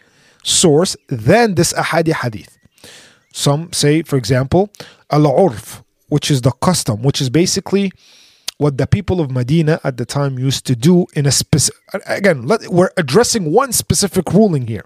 [0.44, 2.56] source than this ahadi hadith.
[3.32, 4.70] Some say, for example,
[5.10, 7.90] al-urf, which is the custom, which is basically
[8.58, 11.80] what the people of Medina at the time used to do in a specific.
[12.06, 14.84] Again, let, we're addressing one specific ruling here.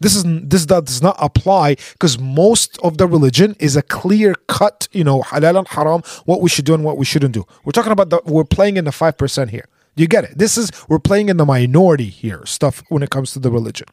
[0.00, 4.88] This is this does not apply because most of the religion is a clear cut,
[4.92, 7.46] you know, halal and haram, what we should do and what we shouldn't do.
[7.64, 9.66] We're talking about the we're playing in the five percent here.
[9.96, 10.38] You get it?
[10.38, 13.86] This is we're playing in the minority here stuff when it comes to the religion.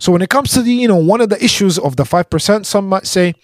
[0.00, 2.64] So when it comes to the, you know, one of the issues of the 5%,
[2.64, 3.34] some might say,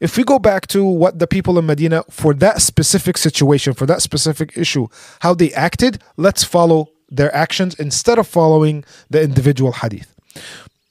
[0.00, 3.86] if we go back to what the people in Medina for that specific situation, for
[3.86, 4.86] that specific issue,
[5.20, 10.14] how they acted, let's follow their actions instead of following the individual hadith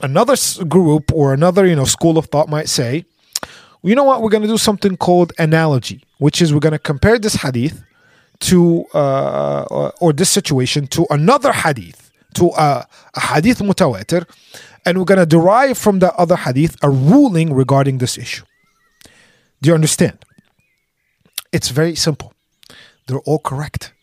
[0.02, 0.36] another
[0.68, 3.06] group or another you know school of thought might say
[3.84, 4.24] you know what?
[4.24, 7.84] We're going to do something called analogy which is we're going to compare this hadith
[8.40, 14.28] to uh, or this situation to another hadith to a, a hadith mutawatir
[14.86, 18.44] and we're going to derive from the other hadith a ruling regarding this issue.
[19.62, 20.24] Do you understand?
[21.52, 22.34] It's very simple.
[23.08, 23.94] They're all correct.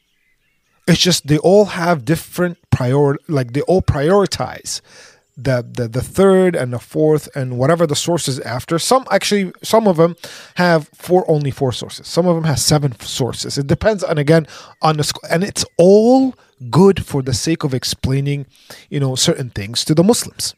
[0.89, 4.81] It's just they all have different priority like they all prioritize
[5.37, 9.89] the, the the third and the fourth and whatever the sources after some actually some
[9.89, 10.15] of them
[10.57, 12.07] have four only four sources.
[12.07, 13.57] Some of them have seven sources.
[13.57, 14.47] It depends on again
[14.83, 16.35] on the and it's all
[16.71, 18.47] good for the sake of explaining
[18.91, 20.55] you know certain things to the muslims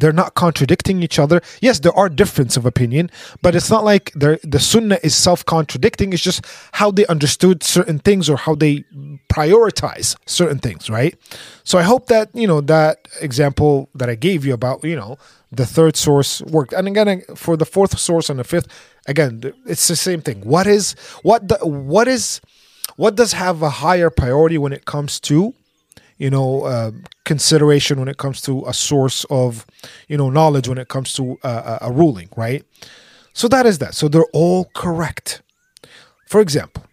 [0.00, 1.40] they're not contradicting each other.
[1.60, 3.10] Yes, there are difference of opinion,
[3.42, 6.12] but it's not like the sunnah is self-contradicting.
[6.12, 8.84] It's just how they understood certain things or how they
[9.28, 11.16] prioritize certain things, right?
[11.64, 15.18] So I hope that, you know, that example that I gave you about, you know,
[15.50, 16.72] the third source worked.
[16.72, 18.68] And again, for the fourth source and the fifth,
[19.06, 20.42] again, it's the same thing.
[20.42, 22.40] What is what the, what is
[22.96, 25.54] what does have a higher priority when it comes to
[26.18, 26.90] you know uh,
[27.24, 29.66] consideration when it comes to a source of
[30.08, 32.64] you know knowledge when it comes to uh, a ruling right?
[33.32, 33.94] So that is that.
[33.94, 35.42] So they're all correct.
[36.26, 36.84] For example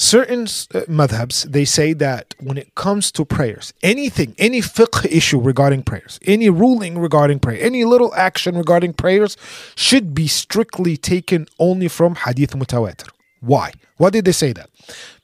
[0.00, 5.38] certain uh, madhabs they say that when it comes to prayers anything any fiqh issue
[5.38, 9.36] regarding prayers any ruling regarding prayer any little action regarding prayers
[9.74, 13.10] should be strictly taken only from hadith mutawatir.
[13.40, 13.72] Why?
[13.98, 14.70] Why did they say that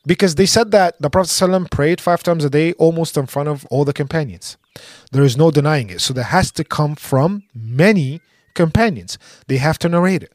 [0.07, 3.49] because they said that the Prophet ﷺ prayed five times a day almost in front
[3.49, 4.57] of all the companions.
[5.11, 6.01] There is no denying it.
[6.01, 8.21] So that has to come from many
[8.55, 9.19] companions.
[9.49, 10.33] They have to narrate it.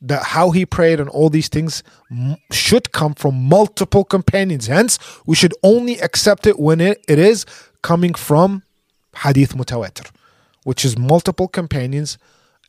[0.00, 1.82] That how he prayed and all these things
[2.52, 4.68] should come from multiple companions.
[4.68, 7.44] Hence, we should only accept it when it, it is
[7.82, 8.62] coming from
[9.24, 10.10] hadith mutawatir,
[10.64, 12.16] which is multiple companions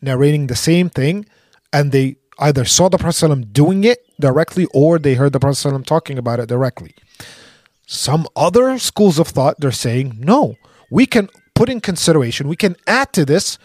[0.01, 1.25] narrating the same thing
[1.71, 6.17] and they either saw the Prophet doing it directly or they heard the Prophet talking
[6.17, 6.95] about it directly.
[7.85, 10.55] Some other schools of thought, they're saying, no,
[10.89, 13.57] we can put in consideration, we can add to this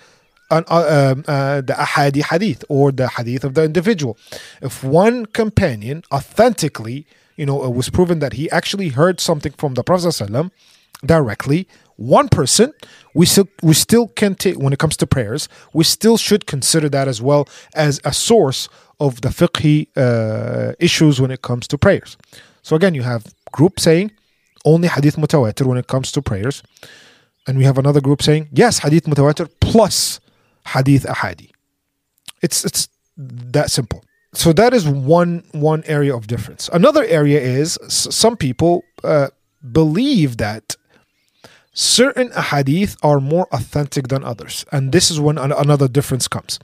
[0.50, 4.16] an, uh, um, uh, the ahadi hadith or the hadith of the individual.
[4.62, 9.74] If one companion authentically, you know, it was proven that he actually heard something from
[9.74, 10.50] the Prophet
[11.04, 12.72] directly, one person,
[13.14, 16.88] we still we still can take when it comes to prayers, we still should consider
[16.90, 18.68] that as well as a source
[19.00, 22.16] of the fiqhi uh, issues when it comes to prayers.
[22.62, 24.11] So again, you have group saying
[24.64, 26.62] only hadith mutawatir when it comes to prayers,
[27.46, 30.20] and we have another group saying yes, hadith mutawatir plus
[30.66, 31.50] hadith ahadi.
[32.42, 34.04] It's it's that simple.
[34.35, 36.68] So that is one one area of difference.
[36.72, 39.28] Another area is some people uh,
[39.72, 40.76] believe that
[41.78, 46.58] certain ahadith are more authentic than others and this is when an- another difference comes.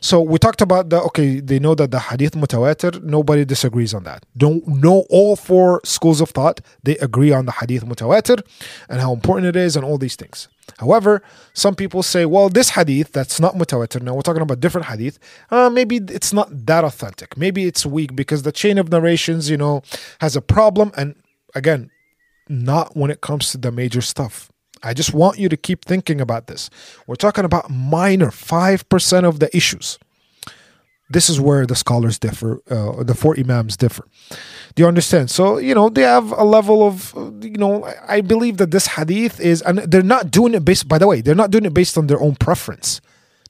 [0.00, 4.02] So we talked about the okay they know that the hadith mutawatir nobody disagrees on
[4.02, 4.26] that.
[4.36, 8.42] Don't know all four schools of thought they agree on the hadith mutawatir
[8.88, 10.48] and how important it is and all these things.
[10.78, 11.22] However
[11.54, 15.20] some people say well this hadith that's not mutawatir now we're talking about different hadith
[15.52, 17.36] uh, maybe it's not that authentic.
[17.36, 19.82] Maybe it's weak because the chain of narrations you know
[20.20, 21.14] has a problem and
[21.54, 21.92] again
[22.48, 24.50] not when it comes to the major stuff
[24.82, 26.70] I just want you to keep thinking about this.
[27.06, 29.98] We're talking about minor 5% of the issues.
[31.08, 34.04] This is where the scholars differ, uh, the four imams differ.
[34.74, 35.30] Do you understand?
[35.30, 39.38] So, you know, they have a level of, you know, I believe that this hadith
[39.38, 41.96] is, and they're not doing it based, by the way, they're not doing it based
[41.96, 43.00] on their own preference.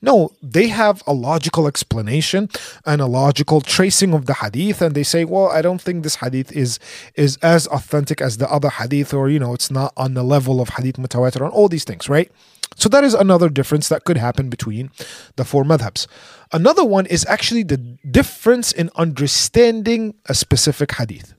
[0.06, 2.48] No, they have a logical explanation
[2.84, 6.16] and a logical tracing of the hadith, and they say, "Well, I don't think this
[6.16, 6.78] hadith is
[7.16, 10.60] is as authentic as the other hadith, or you know, it's not on the level
[10.60, 12.30] of hadith mutawatir, and all these things, right?"
[12.76, 14.90] So that is another difference that could happen between
[15.36, 16.06] the four madhabs.
[16.52, 21.35] Another one is actually the difference in understanding a specific hadith.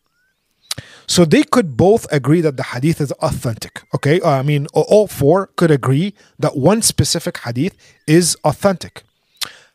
[1.08, 3.82] So they could both agree that the hadith is authentic.
[3.96, 9.04] Okay, uh, I mean, all four could agree that one specific hadith is authentic.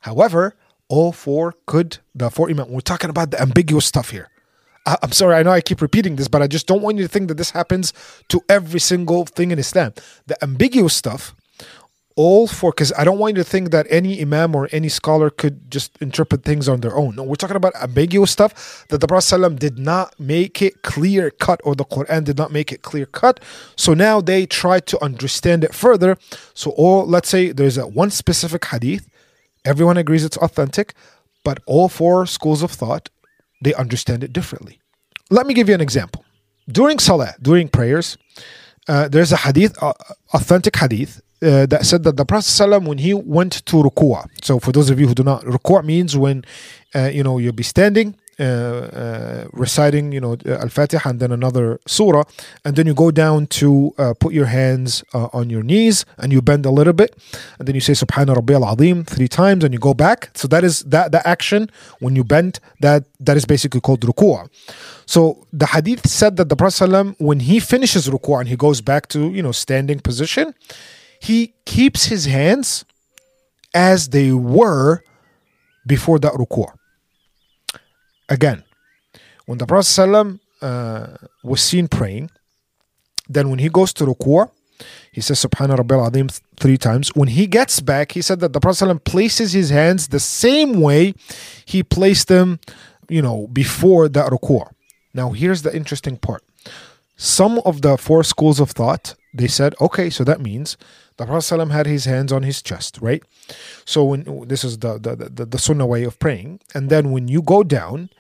[0.01, 0.55] However,
[0.89, 4.29] all four could, the four imam, we're talking about the ambiguous stuff here.
[4.85, 7.05] I, I'm sorry, I know I keep repeating this, but I just don't want you
[7.05, 7.95] to think that this happens
[8.29, 9.95] to every single thing in Islam.
[10.27, 11.35] The ambiguous stuff
[12.17, 15.31] all for because I don't want you to think that any imam or any scholar
[15.31, 17.17] could just interpret things on their own.
[17.17, 21.31] No, we're talking about ambiguous stuff that the Prophet ﷺ did not make it clear
[21.31, 23.41] cut or the Quran did not make it clear cut.
[23.77, 26.19] So now they try to understand it further.
[26.55, 29.09] So all let's say there's a one specific hadith,
[29.65, 30.95] everyone agrees it's authentic,
[31.45, 33.11] but all four schools of thought
[33.61, 34.81] they understand it differently.
[35.31, 36.25] Let me give you an example.
[36.69, 38.19] During salah, during prayers,
[38.89, 39.93] uh, there's a hadith, uh,
[40.35, 44.61] authentic hadith uh, that said that the Prophet ﷺ, when he went to ruku'ah, so
[44.61, 46.45] for those of you who do not, ruku'ah means when
[46.95, 51.81] uh, you know you'll be standing, uh, uh reciting you know Al-Fatiha and then another
[51.87, 52.25] surah,
[52.65, 56.33] and then you go down to uh, put your hands uh, on your knees and
[56.33, 57.17] you bend a little bit,
[57.59, 60.31] and then you say Subhana Rabbi Al-Azim three times and you go back.
[60.35, 64.49] So that is that the action when you bend that that is basically called ruku'ah.
[65.07, 68.81] So the hadith said that the Prophet ﷺ, when he finishes ruku'ah and he goes
[68.81, 70.55] back to you know standing position
[71.23, 72.85] he keeps his hands
[73.73, 75.05] as they were
[75.87, 76.67] before that ruku'.
[78.29, 78.65] Again,
[79.47, 81.07] when the Prophet ﷺ, uh,
[81.45, 82.31] was seen praying,
[83.29, 84.51] then when he goes to ruku',
[85.13, 87.15] he says Subhana Rabbil three times.
[87.15, 91.15] When he gets back, he said that the Prophet places his hands the same way
[91.65, 92.59] he placed them,
[93.09, 94.69] you know, before that ruku'.
[95.15, 96.43] Now, here's the interesting part.
[97.17, 100.77] Some of the four schools of thought, they said, okay, so that means
[101.17, 103.23] the Prophet had his hands on his chest, right?
[103.85, 107.29] So when this is the, the the, the sunnah way of praying, and then when
[107.29, 108.11] you go down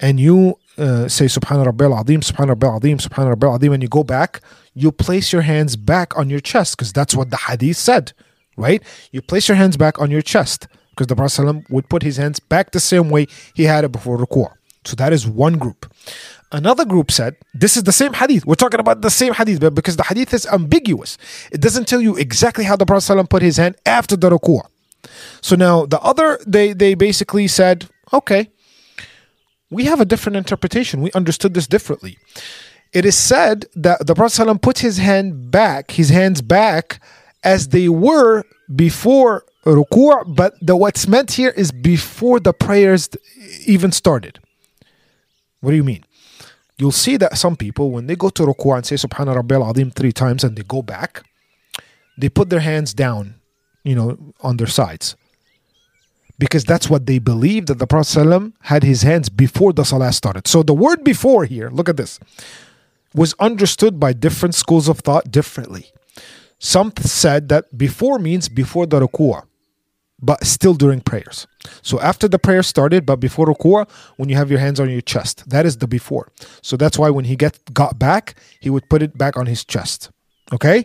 [0.00, 3.88] and you uh, say Subhana Rabbil Azim, Subhana Rabbil Azim, Subhana Rabbil Azim, and you
[3.88, 4.40] go back,
[4.74, 8.12] you place your hands back on your chest because that's what the hadith said,
[8.56, 8.82] right?
[9.10, 12.40] You place your hands back on your chest because the Prophet would put his hands
[12.40, 14.52] back the same way he had it before ruku'.
[14.84, 15.92] So that is one group.
[16.52, 18.44] Another group said, this is the same hadith.
[18.44, 21.16] We're talking about the same hadith, but because the hadith is ambiguous,
[21.50, 24.60] it doesn't tell you exactly how the Prophet put his hand after the ruku'.
[25.40, 28.50] So now the other, they, they basically said, okay,
[29.70, 31.00] we have a different interpretation.
[31.00, 32.18] We understood this differently.
[32.92, 37.00] It is said that the Prophet put his hand back, his hands back
[37.42, 38.44] as they were
[38.76, 43.08] before ruku', but the, what's meant here is before the prayers
[43.64, 44.38] even started.
[45.60, 46.04] What do you mean?
[46.82, 49.92] You'll see that some people, when they go to ruku' and say Subhana Rabbil Azim
[49.92, 51.22] three times and they go back,
[52.18, 53.36] they put their hands down,
[53.84, 55.14] you know, on their sides.
[56.40, 60.12] Because that's what they believe that the Prophet ﷺ had his hands before the salah
[60.12, 60.48] started.
[60.48, 62.18] So the word before here, look at this,
[63.14, 65.92] was understood by different schools of thought differently.
[66.58, 69.44] Some said that before means before the ruku'ah
[70.22, 71.46] but still during prayers.
[71.82, 75.00] So after the prayer started, but before ruku'ah, when you have your hands on your
[75.00, 76.28] chest, that is the before.
[76.62, 79.64] So that's why when he get got back, he would put it back on his
[79.64, 80.10] chest.
[80.52, 80.84] Okay.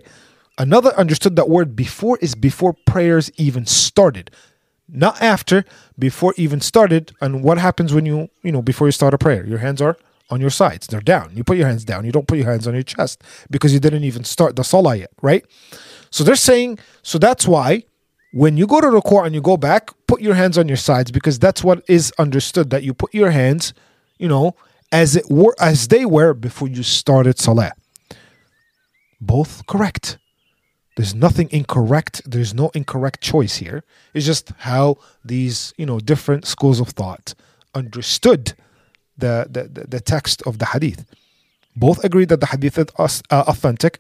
[0.58, 4.32] Another understood that word before is before prayers even started,
[4.90, 5.64] not after.
[6.00, 9.46] Before even started, and what happens when you you know before you start a prayer?
[9.46, 9.98] Your hands are
[10.32, 10.88] on your sides.
[10.88, 11.32] They're down.
[11.36, 12.06] You put your hands down.
[12.06, 14.96] You don't put your hands on your chest because you didn't even start the salah
[14.96, 15.46] yet, right?
[16.10, 17.84] So they're saying so that's why
[18.32, 21.12] when you go to ruku' and you go back, put your hands on your sides
[21.12, 23.74] because that's what is understood that you put your hands,
[24.18, 24.56] you know,
[24.92, 27.72] as it were as they were before you started salah.
[29.20, 30.18] Both correct.
[30.96, 32.22] There's nothing incorrect.
[32.26, 33.84] There's no incorrect choice here.
[34.14, 37.36] It's just how these, you know, different schools of thought
[37.76, 38.54] understood
[39.16, 41.06] the, the, the text of the hadith.
[41.76, 44.00] Both agree that the hadith is uh, authentic.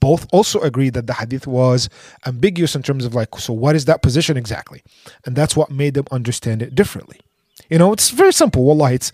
[0.00, 1.88] Both also agree that the hadith was
[2.26, 4.82] ambiguous in terms of like, so what is that position exactly?
[5.24, 7.20] And that's what made them understand it differently.
[7.68, 8.64] You know, it's very simple.
[8.64, 9.12] Wallah, it's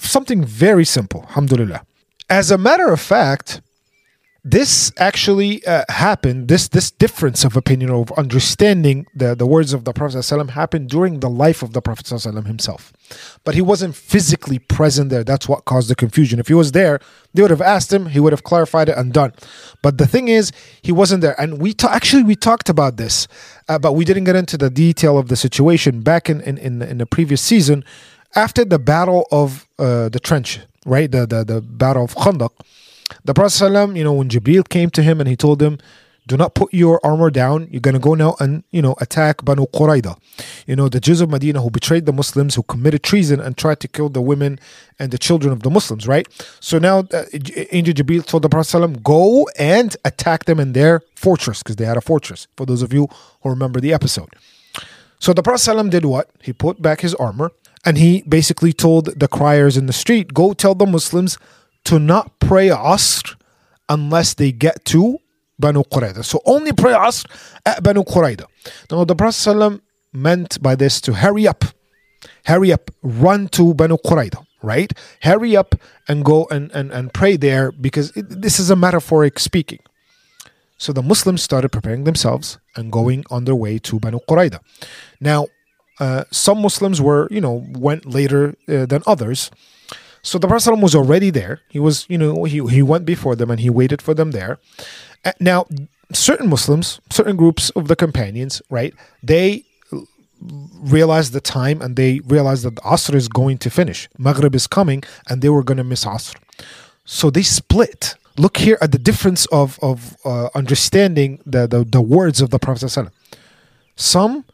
[0.00, 1.22] something very simple.
[1.28, 1.86] Alhamdulillah.
[2.28, 3.60] As a matter of fact,
[4.48, 9.82] this actually uh, happened this this difference of opinion of understanding the, the words of
[9.82, 12.92] the prophet ﷺ happened during the life of the prophet ﷺ himself.
[13.42, 15.24] But he wasn't physically present there.
[15.24, 16.38] That's what caused the confusion.
[16.38, 17.00] If he was there
[17.34, 19.32] they would have asked him he would have clarified it and done.
[19.82, 21.38] But the thing is he wasn't there.
[21.40, 23.26] And we ta- actually we talked about this
[23.68, 26.82] uh, but we didn't get into the detail of the situation back in in, in,
[26.82, 27.84] in the previous season
[28.36, 31.10] after the battle of uh, the trench right?
[31.10, 32.50] The, the the battle of khandaq
[33.24, 35.78] the Prophet you know, when Jibril came to him and he told him,
[36.26, 37.68] do not put your armor down.
[37.70, 40.18] You're going to go now and, you know, attack Banu Qurayda.
[40.66, 43.78] You know, the Jews of Medina who betrayed the Muslims, who committed treason and tried
[43.80, 44.58] to kill the women
[44.98, 46.26] and the children of the Muslims, right?
[46.58, 47.24] So now uh,
[47.70, 51.96] Angel Jibril told the Prophet go and attack them in their fortress because they had
[51.96, 53.08] a fortress, for those of you
[53.42, 54.30] who remember the episode.
[55.20, 56.28] So the Prophet did what?
[56.42, 57.52] He put back his armor
[57.84, 61.38] and he basically told the criers in the street, go tell the Muslims
[61.86, 63.36] to not pray Asr
[63.88, 65.18] unless they get to
[65.58, 66.24] Banu Qurayda.
[66.24, 67.26] So only pray Asr
[67.64, 68.46] at Banu Qurayda.
[68.90, 69.80] Now the Prophet ﷺ
[70.12, 71.64] meant by this to hurry up.
[72.44, 74.92] Hurry up, run to Banu Qurayda, right?
[75.22, 75.74] Hurry up
[76.08, 79.80] and go and, and, and pray there because it, this is a metaphoric speaking.
[80.78, 84.60] So the Muslims started preparing themselves and going on their way to Banu Qurayda.
[85.20, 85.46] Now,
[86.00, 89.50] uh, some Muslims were, you know, went later uh, than others.
[90.26, 91.60] So the Prophet was already there.
[91.68, 94.58] He was, you know, he, he went before them and he waited for them there.
[95.38, 95.66] Now,
[96.12, 99.64] certain Muslims, certain groups of the companions, right, they
[100.40, 104.08] realized the time and they realized that Asr is going to finish.
[104.18, 106.34] Maghrib is coming and they were going to miss Asr.
[107.04, 108.16] So they split.
[108.36, 112.58] Look here at the difference of, of uh, understanding the, the, the words of the
[112.58, 112.92] Prophet.
[113.94, 114.44] Some,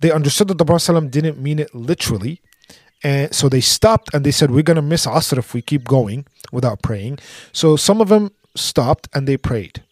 [0.00, 2.42] they understood that the Prophet didn't mean it literally
[3.04, 5.84] and so they stopped and they said, We're going to miss Asr if we keep
[5.84, 7.18] going without praying.
[7.52, 9.84] So some of them stopped and they prayed.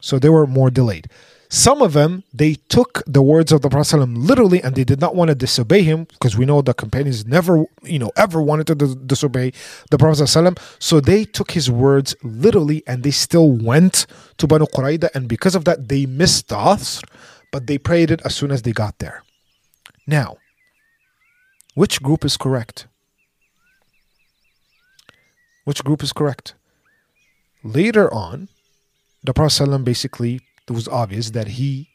[0.00, 1.08] So they were more delayed.
[1.48, 5.14] Some of them, they took the words of the Prophet literally and they did not
[5.14, 8.74] want to disobey him because we know the companions never, you know, ever wanted to
[8.74, 9.52] disobey
[9.90, 10.28] the Prophet.
[10.78, 14.06] So they took his words literally and they still went
[14.38, 15.10] to Banu Qurayda.
[15.14, 17.04] And because of that, they missed Asr,
[17.50, 19.22] but they prayed it as soon as they got there.
[20.06, 20.38] Now,
[21.74, 22.86] which group is correct?
[25.64, 26.54] Which group is correct?
[27.62, 28.48] Later on,
[29.22, 31.88] the Prophet basically, it was obvious that he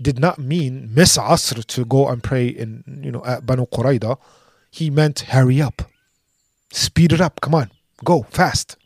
[0.00, 4.18] did not mean miss Asr to go and pray in, you know, at Banu Qurayda.
[4.70, 5.82] He meant hurry up,
[6.72, 7.70] speed it up, come on,
[8.04, 8.76] go fast.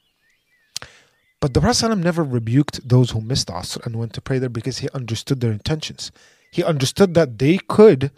[1.41, 4.79] But the Prophet never rebuked those who missed Asr and went to pray there because
[4.79, 6.13] he understood their intentions.
[6.51, 8.11] He understood that they could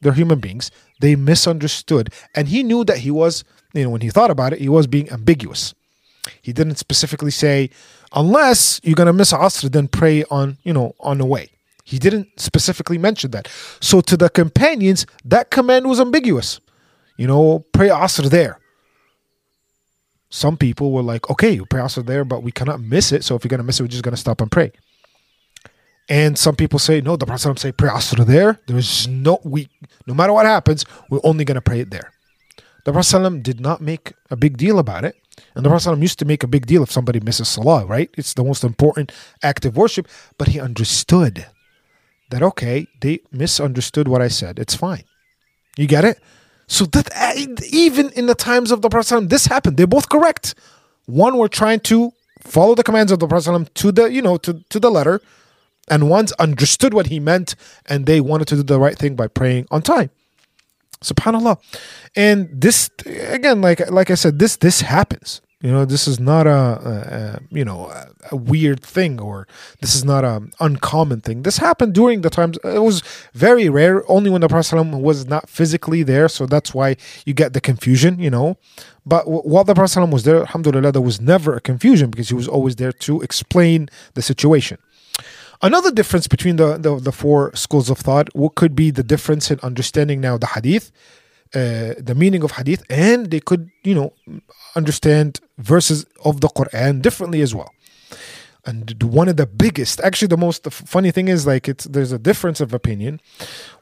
[0.00, 0.70] they're human beings.
[1.00, 2.12] They misunderstood.
[2.34, 4.86] And he knew that he was, you know, when he thought about it, he was
[4.86, 5.74] being ambiguous.
[6.42, 7.70] He didn't specifically say,
[8.12, 11.50] unless you're going to miss Asr, then pray on, you know, on the way.
[11.84, 13.48] He didn't specifically mention that.
[13.80, 16.60] So to the companions, that command was ambiguous.
[17.16, 18.58] You know, pray Asr there.
[20.30, 23.24] Some people were like, okay, you pray Asr there, but we cannot miss it.
[23.24, 24.72] So if you're going to miss it, we're just going to stop and pray.
[26.08, 28.60] And some people say, no, the Prophet say pray asr there.
[28.66, 29.68] There's no we
[30.06, 32.12] no matter what happens, we're only gonna pray it there.
[32.84, 35.14] The Prophet did not make a big deal about it.
[35.54, 38.10] And the Prophet used to make a big deal if somebody misses Salah, right?
[38.16, 40.08] It's the most important act of worship.
[40.38, 41.46] But he understood
[42.30, 44.58] that, okay, they misunderstood what I said.
[44.58, 45.04] It's fine.
[45.76, 46.18] You get it?
[46.66, 49.76] So that eh, even in the times of the Prophet, this happened.
[49.76, 50.54] They're both correct.
[51.06, 54.64] One were trying to follow the commands of the Prophet to the, you know, to,
[54.68, 55.20] to the letter
[55.90, 57.54] and once understood what he meant
[57.86, 60.10] and they wanted to do the right thing by praying on time.
[61.02, 61.58] Subhanallah.
[62.16, 65.40] And this again like like i said this this happens.
[65.60, 69.48] You know this is not a, a, you know a, a, weird thing or
[69.80, 71.42] this is not an uncommon thing.
[71.42, 73.02] This happened during the times it was
[73.34, 77.54] very rare only when the prophet was not physically there so that's why you get
[77.54, 78.56] the confusion you know.
[79.04, 82.46] But while the prophet was there alhamdulillah there was never a confusion because he was
[82.46, 84.78] always there to explain the situation
[85.60, 89.50] Another difference between the, the, the, four schools of thought what could be the difference
[89.50, 90.92] in understanding now the hadith,
[91.54, 94.12] uh, the meaning of hadith, and they could, you know,
[94.76, 97.72] understand verses of the Quran differently as well.
[98.68, 102.12] and one of the biggest actually the most the funny thing is like it's there's
[102.12, 103.20] a difference of opinion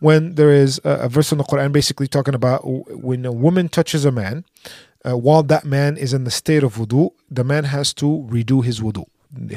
[0.00, 2.60] when there is a, a verse in the quran basically talking about
[3.08, 4.44] when a woman touches a man
[5.04, 8.64] uh, while that man is in the state of wudu the man has to redo
[8.64, 9.04] his wudu
[9.48, 9.56] he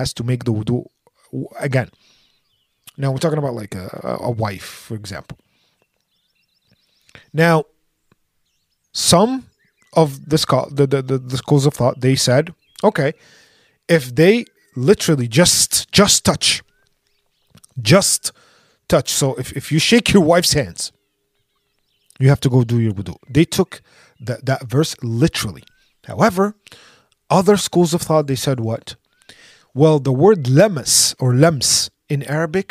[0.00, 0.84] has to make the wudu
[1.58, 1.90] again
[2.98, 5.38] now we're talking about like a, a wife for example.
[7.32, 7.64] Now
[8.92, 9.46] some
[9.94, 12.52] of the, the, the, the schools of thought they said
[12.82, 13.12] okay
[13.88, 14.44] if they
[14.76, 16.62] literally just just touch
[17.80, 18.32] just
[18.88, 19.10] touch.
[19.10, 20.92] So if, if you shake your wife's hands
[22.18, 23.16] you have to go do your wudu.
[23.30, 23.80] They took
[24.18, 25.62] that, that verse literally.
[26.04, 26.56] However
[27.30, 28.96] other schools of thought they said what
[29.78, 32.68] well the word lemas or lems in arabic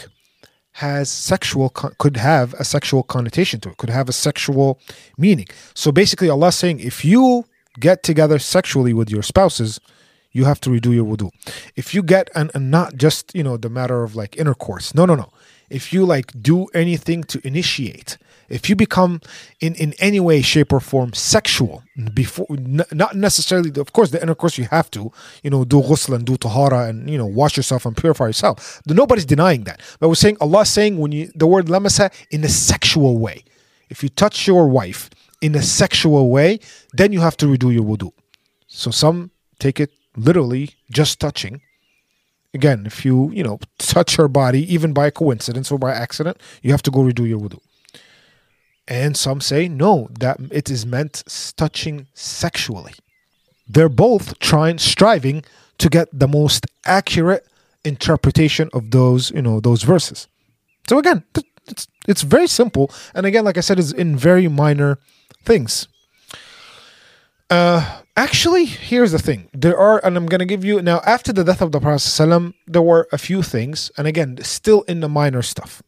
[0.84, 4.80] has sexual could have a sexual connotation to it could have a sexual
[5.18, 7.46] meaning so basically allah saying if you
[7.80, 9.80] get together sexually with your spouses
[10.38, 11.32] you have to redo your wudu.
[11.76, 15.06] If you get and, and not just you know the matter of like intercourse, no,
[15.06, 15.30] no, no.
[15.70, 18.18] If you like do anything to initiate,
[18.50, 19.22] if you become
[19.60, 21.84] in in any way, shape, or form sexual
[22.14, 25.12] before, n- not necessarily, of course, the intercourse you have to,
[25.44, 28.82] you know, do ghusl and do tahara and you know wash yourself and purify yourself.
[28.88, 32.44] Nobody's denying that, but we're saying Allah is saying when you the word lamasa in
[32.44, 33.44] a sexual way.
[33.90, 35.10] If you touch your wife
[35.42, 36.60] in a sexual way,
[36.94, 38.12] then you have to redo your wudu.
[38.68, 41.62] So some take it literally just touching.
[42.54, 46.72] Again, if you, you know, touch her body, even by coincidence or by accident, you
[46.72, 47.60] have to go redo your wudu.
[48.88, 51.24] And some say no, that it is meant
[51.58, 52.94] touching sexually.
[53.68, 55.44] They're both trying, striving
[55.80, 57.46] to get the most accurate
[57.84, 60.28] interpretation of those, you know, those verses.
[60.88, 61.24] So again,
[61.68, 65.00] it's it's very simple, and again, like I said, is in very minor
[65.44, 65.88] things.
[67.50, 69.48] Uh, actually, here's the thing.
[69.54, 72.02] There are, and I'm going to give you now, after the death of the Prophet,
[72.02, 75.82] ﷺ, there were a few things, and again, still in the minor stuff.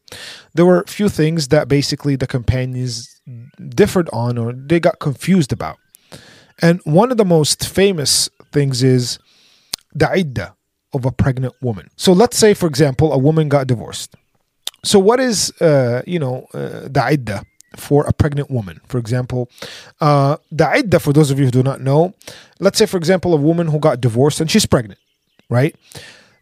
[0.54, 3.20] There were a few things that basically the companions
[3.68, 5.76] differed on or they got confused about.
[6.62, 9.18] And one of the most famous things is
[9.92, 10.54] the iddah
[10.92, 11.88] of a pregnant woman.
[11.96, 14.14] So let's say, for example, a woman got divorced.
[14.84, 17.44] So what is, uh, you know, uh, the iddah?
[17.76, 18.80] For a pregnant woman.
[18.86, 19.50] For example,
[20.00, 22.14] uh, the idda, for those of you who do not know,
[22.58, 24.98] let's say, for example, a woman who got divorced and she's pregnant,
[25.48, 25.74] right?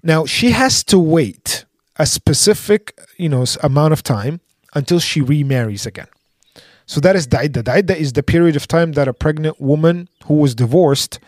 [0.03, 1.65] Now, she has to wait
[1.97, 4.41] a specific, you know, amount of time
[4.75, 6.07] until she remarries again.
[6.87, 7.65] So that is the idda.
[7.65, 11.19] The idda is the period of time that a pregnant woman who was divorced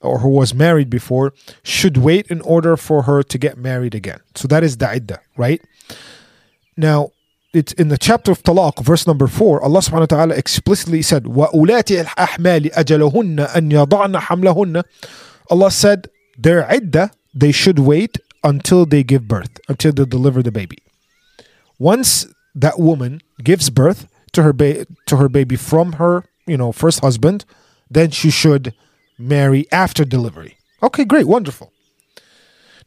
[0.00, 1.32] or who was married before
[1.62, 4.20] should wait in order for her to get married again.
[4.34, 5.62] So that is the idda, right?
[6.76, 7.12] Now,
[7.55, 11.25] it's in the chapter of Talaq, verse number 4, Allah subhanahu wa ta'ala explicitly said,
[11.25, 14.83] وَأُولَاتِ الْأَحْمَالِ أَجَلُهُنَّ أَنْ يَضَعْنَ حَمْلَهُنَّ
[15.49, 20.51] Allah said, their iddah, they should wait until they give birth, until they deliver the
[20.51, 20.77] baby.
[21.77, 22.25] Once
[22.55, 27.01] that woman gives birth to her, ba- to her baby from her, you know, first
[27.01, 27.43] husband,
[27.89, 28.73] then she should
[29.19, 30.57] marry after delivery.
[30.81, 31.71] Okay, great, wonderful.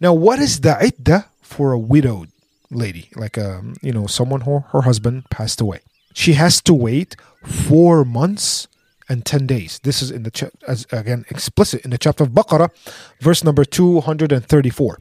[0.01, 2.31] Now, what is the iddah for a widowed
[2.71, 5.81] lady, like um, you know, someone who her husband passed away.
[6.15, 8.69] She has to wait four months
[9.09, 9.81] and 10 days.
[9.83, 12.71] This is in the, cha- as again, explicit in the chapter of Baqarah,
[13.21, 14.99] verse number 234.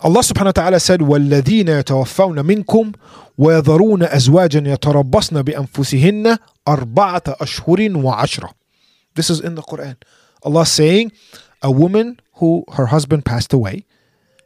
[0.00, 2.94] Allah subhanahu wa ta'ala said, وَالَّذِينَ يَتَوَفَّوْنَ مِنْكُمْ
[3.38, 6.38] وَيَذَرُونَ أَزْوَاجًا يَتَرَبَّصْنَ بِأَنفُسِهِنَّ
[6.68, 8.52] أَرْبَعَةَ أَشْهُرٍ وَعَشْرًا
[9.14, 9.96] This is in the Quran.
[10.44, 11.12] Allah saying,
[11.62, 13.86] a woman who her husband passed away,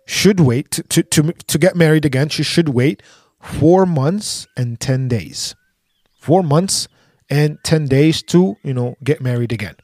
[0.08, 2.30] should wait to, to, to get married again.
[2.30, 3.04] She should wait
[3.42, 5.54] four months and 10 days.
[6.20, 6.88] Four months
[7.30, 9.76] and 10 days to, you know, get married again.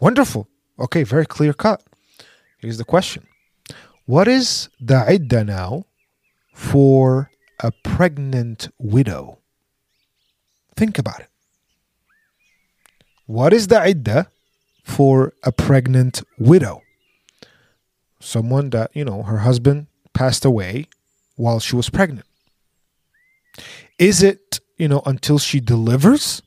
[0.00, 0.48] Wonderful.
[0.78, 1.82] Okay, very clear cut.
[2.58, 3.26] Here's the question
[4.06, 5.84] What is the idda now
[6.52, 7.30] for
[7.60, 9.38] a pregnant widow?
[10.74, 11.28] Think about it.
[13.26, 14.26] What is the idda
[14.82, 16.82] for a pregnant widow?
[18.20, 20.86] Someone that, you know, her husband passed away
[21.36, 22.26] while she was pregnant.
[23.98, 26.42] Is it, you know, until she delivers?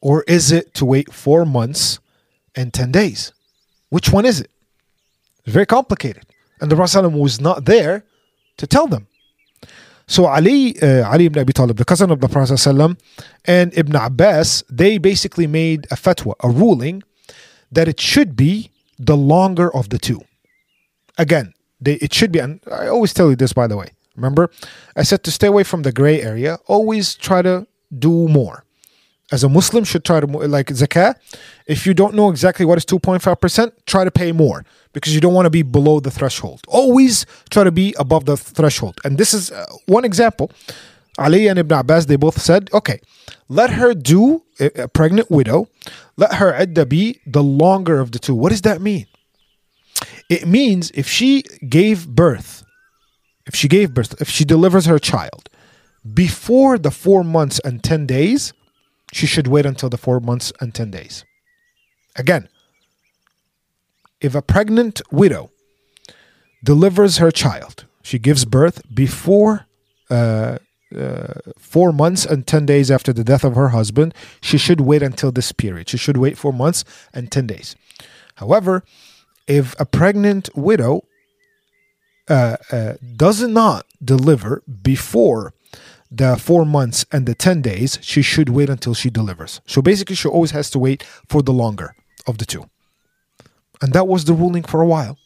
[0.00, 1.98] Or is it to wait four months
[2.54, 3.32] and 10 days?
[3.88, 4.50] Which one is it?
[5.44, 6.24] It's very complicated.
[6.60, 8.04] And the Prophet was not there
[8.58, 9.06] to tell them.
[10.06, 12.66] So Ali, uh, Ali ibn Abi Talib, the cousin of the Prophet
[13.46, 17.02] and Ibn Abbas, they basically made a fatwa, a ruling,
[17.72, 20.22] that it should be the longer of the two
[21.18, 23.90] again, they, it should be, and I always tell you this, by the way.
[24.16, 24.50] Remember,
[24.96, 26.58] I said to stay away from the gray area.
[26.66, 28.64] Always try to do more.
[29.32, 31.14] as a Muslim should try to like zakah.
[31.66, 35.34] If you don't know exactly what is 2.5%, try to pay more because you don't
[35.34, 36.60] want to be below the threshold.
[36.68, 39.00] Always try to be above the threshold.
[39.04, 40.50] And this is uh, one example.
[41.18, 43.00] Ali and Ibn Abbas, they both said, okay,
[43.48, 45.68] let her do a pregnant widow,
[46.16, 48.34] let her idda be the longer of the two.
[48.34, 49.06] What does that mean?
[50.28, 52.64] It means if she gave birth,
[53.46, 55.48] if she gave birth, if she delivers her child
[56.12, 58.52] before the four months and 10 days,
[59.12, 61.24] she should wait until the four months and 10 days.
[62.16, 62.48] Again,
[64.20, 65.50] if a pregnant widow
[66.62, 69.66] delivers her child, she gives birth before
[70.10, 70.58] uh,
[70.96, 75.02] uh, four months and 10 days after the death of her husband, she should wait
[75.02, 75.88] until this period.
[75.88, 77.76] She should wait four months and 10 days.
[78.36, 78.84] However,
[79.46, 81.04] if a pregnant widow
[82.28, 85.52] uh, uh, does not deliver before
[86.10, 89.60] the four months and the 10 days, she should wait until she delivers.
[89.66, 91.94] So basically, she always has to wait for the longer
[92.26, 92.70] of the two.
[93.82, 95.18] And that was the ruling for a while.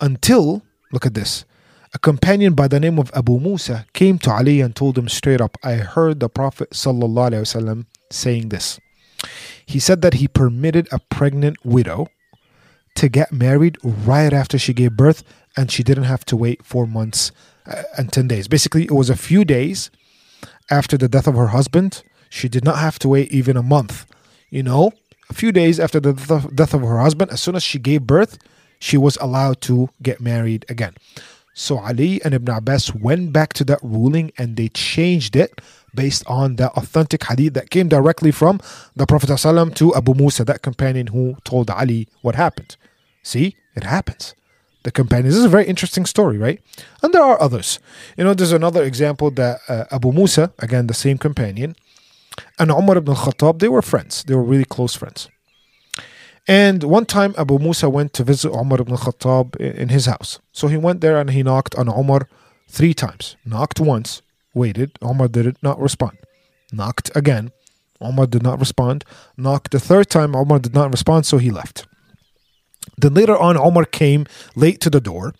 [0.00, 1.44] Until, look at this,
[1.92, 5.40] a companion by the name of Abu Musa came to Ali and told him straight
[5.40, 8.78] up, I heard the Prophet ﷺ saying this.
[9.66, 12.08] He said that he permitted a pregnant widow
[12.96, 15.22] to get married right after she gave birth
[15.56, 17.32] and she didn't have to wait four months
[17.66, 18.48] uh, and 10 days.
[18.48, 19.90] Basically, it was a few days
[20.70, 22.02] after the death of her husband.
[22.28, 24.06] She did not have to wait even a month.
[24.50, 24.92] You know,
[25.28, 26.12] a few days after the
[26.54, 28.38] death of her husband, as soon as she gave birth,
[28.78, 30.94] she was allowed to get married again.
[31.60, 35.60] So Ali and Ibn Abbas went back to that ruling and they changed it
[35.94, 38.60] based on the authentic hadith that came directly from
[38.96, 42.78] the Prophet ﷺ to Abu Musa, that companion who told Ali what happened.
[43.22, 44.34] See, it happens
[44.84, 45.34] the companions.
[45.34, 46.62] This is a very interesting story, right?
[47.02, 47.78] And there are others.
[48.16, 51.76] You know, there's another example that uh, Abu Musa, again, the same companion,
[52.58, 54.24] and Umar ibn al-Khattab, they were friends.
[54.24, 55.28] They were really close friends.
[56.50, 60.40] And one time Abu Musa went to visit Umar ibn al-Khattab in his house.
[60.50, 62.28] So he went there and he knocked on Umar
[62.68, 63.36] three times.
[63.44, 64.20] Knocked once,
[64.52, 64.98] waited.
[65.00, 66.18] Umar did not respond.
[66.72, 67.52] Knocked again.
[68.02, 69.04] Umar did not respond.
[69.36, 70.34] Knocked the third time.
[70.34, 71.86] Umar did not respond, so he left.
[72.98, 74.26] Then later on, Omar came
[74.56, 75.34] late to the door,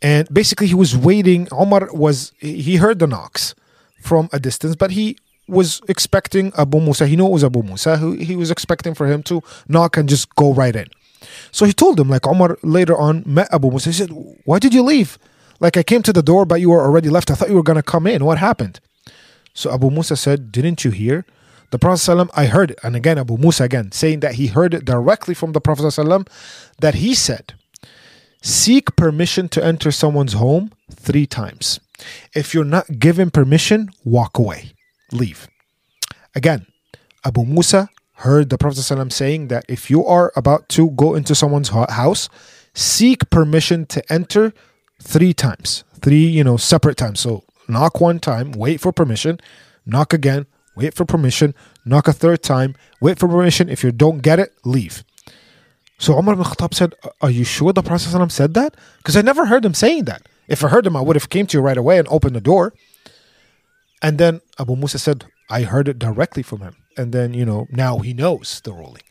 [0.00, 1.48] and basically he was waiting.
[1.52, 3.54] Omar was he heard the knocks
[4.00, 7.06] from a distance, but he was expecting Abu Musa.
[7.06, 7.96] He knew it was Abu Musa.
[8.18, 10.88] He was expecting for him to knock and just go right in.
[11.50, 13.90] So he told him, like Omar later on met Abu Musa.
[13.90, 14.10] He said,
[14.44, 15.18] "Why did you leave?
[15.60, 17.30] Like I came to the door, but you were already left.
[17.30, 18.24] I thought you were gonna come in.
[18.24, 18.80] What happened?"
[19.54, 21.24] So Abu Musa said, "Didn't you hear?"
[21.70, 24.72] The Prophet ﷺ, I heard it, and again Abu Musa again saying that he heard
[24.72, 26.28] it directly from the Prophet ﷺ,
[26.78, 27.54] that he said,
[28.40, 31.80] Seek permission to enter someone's home three times.
[32.34, 34.72] If you're not given permission, walk away,
[35.12, 35.48] leave.
[36.34, 36.66] Again,
[37.24, 41.34] Abu Musa heard the Prophet ﷺ saying that if you are about to go into
[41.34, 42.28] someone's house,
[42.74, 44.52] seek permission to enter
[45.02, 47.20] three times, three, you know, separate times.
[47.20, 49.40] So knock one time, wait for permission,
[49.84, 50.46] knock again,
[50.76, 51.54] wait for permission,
[51.84, 53.68] knock a third time, wait for permission.
[53.68, 55.04] If you don't get it, leave.
[55.98, 58.76] So Umar ibn Khattab said, Are you sure the Prophet said that?
[58.98, 60.22] Because I never heard him saying that.
[60.46, 62.40] If I heard him, I would have came to you right away and opened the
[62.40, 62.74] door.
[64.02, 66.76] And then Abu Musa said, I heard it directly from him.
[66.96, 69.02] And then, you know, now he knows the ruling.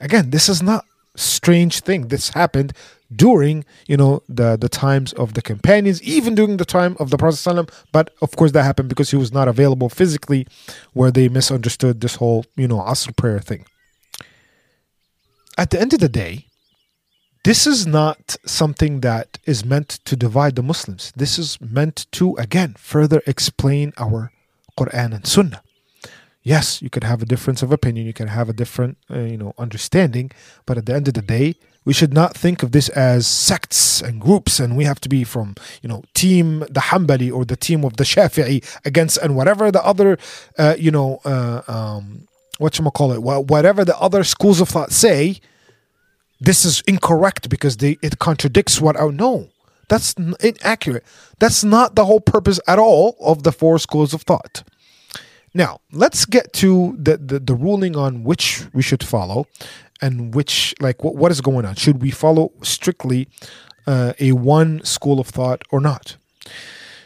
[0.00, 0.84] Again, this is not
[1.16, 2.08] strange thing.
[2.08, 2.72] This happened
[3.14, 7.16] during you know the the times of the companions even during the time of the
[7.16, 10.46] prophet ﷺ, but of course that happened because he was not available physically
[10.92, 13.64] where they misunderstood this whole you know asr prayer thing
[15.56, 16.45] at the end of the day
[17.46, 21.12] this is not something that is meant to divide the muslims.
[21.14, 24.32] This is meant to again further explain our
[24.76, 25.62] quran and sunnah.
[26.42, 29.36] Yes you can have a difference of opinion you can have a different uh, you
[29.36, 30.32] know understanding
[30.66, 34.02] but at the end of the day we should not think of this as sects
[34.02, 36.46] and groups and we have to be from you know team
[36.78, 40.18] the Hanbali or the team of the Shafi'i against and whatever the other
[40.58, 42.26] uh, you know uh, um,
[42.58, 45.40] what you call it whatever the other schools of thought say
[46.40, 49.48] this is incorrect because they it contradicts what I know.
[49.88, 51.04] That's inaccurate.
[51.38, 54.64] That's not the whole purpose at all of the four schools of thought.
[55.54, 59.46] Now let's get to the, the, the ruling on which we should follow
[60.02, 61.76] and which like what, what is going on.
[61.76, 63.28] Should we follow strictly
[63.86, 66.16] uh, a one school of thought or not?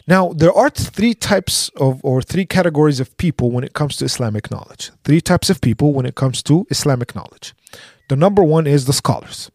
[0.09, 4.05] Now there are three types of or three categories of people when it comes to
[4.07, 4.91] islamic knowledge.
[5.05, 7.55] Three types of people when it comes to islamic knowledge
[8.11, 9.50] the number one is the scholars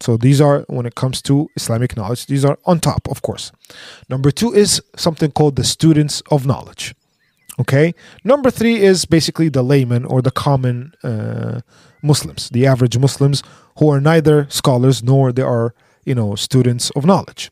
[0.00, 3.52] so these are when it comes to islamic knowledge these are on top of course
[4.08, 6.94] number two is something called the students of knowledge
[7.60, 7.94] Okay.
[8.24, 11.60] Number three is basically the layman or the common uh,
[12.02, 13.42] Muslims, the average Muslims
[13.78, 17.50] who are neither scholars nor they are, you know, students of knowledge.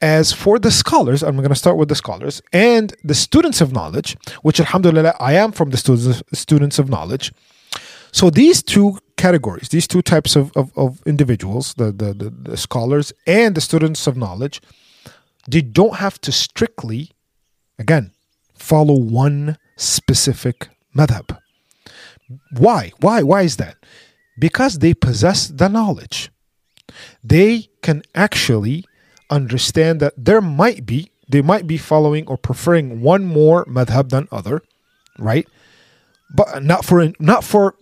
[0.00, 3.72] As for the scholars, I'm going to start with the scholars and the students of
[3.72, 7.32] knowledge, which alhamdulillah, I am from the students students of knowledge.
[8.14, 12.56] So these two categories, these two types of, of, of individuals, the, the, the, the
[12.56, 14.62] scholars and the students of knowledge,
[15.50, 17.10] they don't have to strictly,
[17.76, 18.12] again,
[18.54, 21.36] follow one specific madhab.
[22.52, 22.92] Why?
[23.00, 23.22] Why?
[23.22, 23.78] Why is that?
[24.38, 26.30] Because they possess the knowledge.
[27.24, 28.84] They can actually
[29.28, 34.28] understand that there might be, they might be following or preferring one more madhab than
[34.30, 34.62] other,
[35.18, 35.48] right?
[36.32, 37.74] But not for not for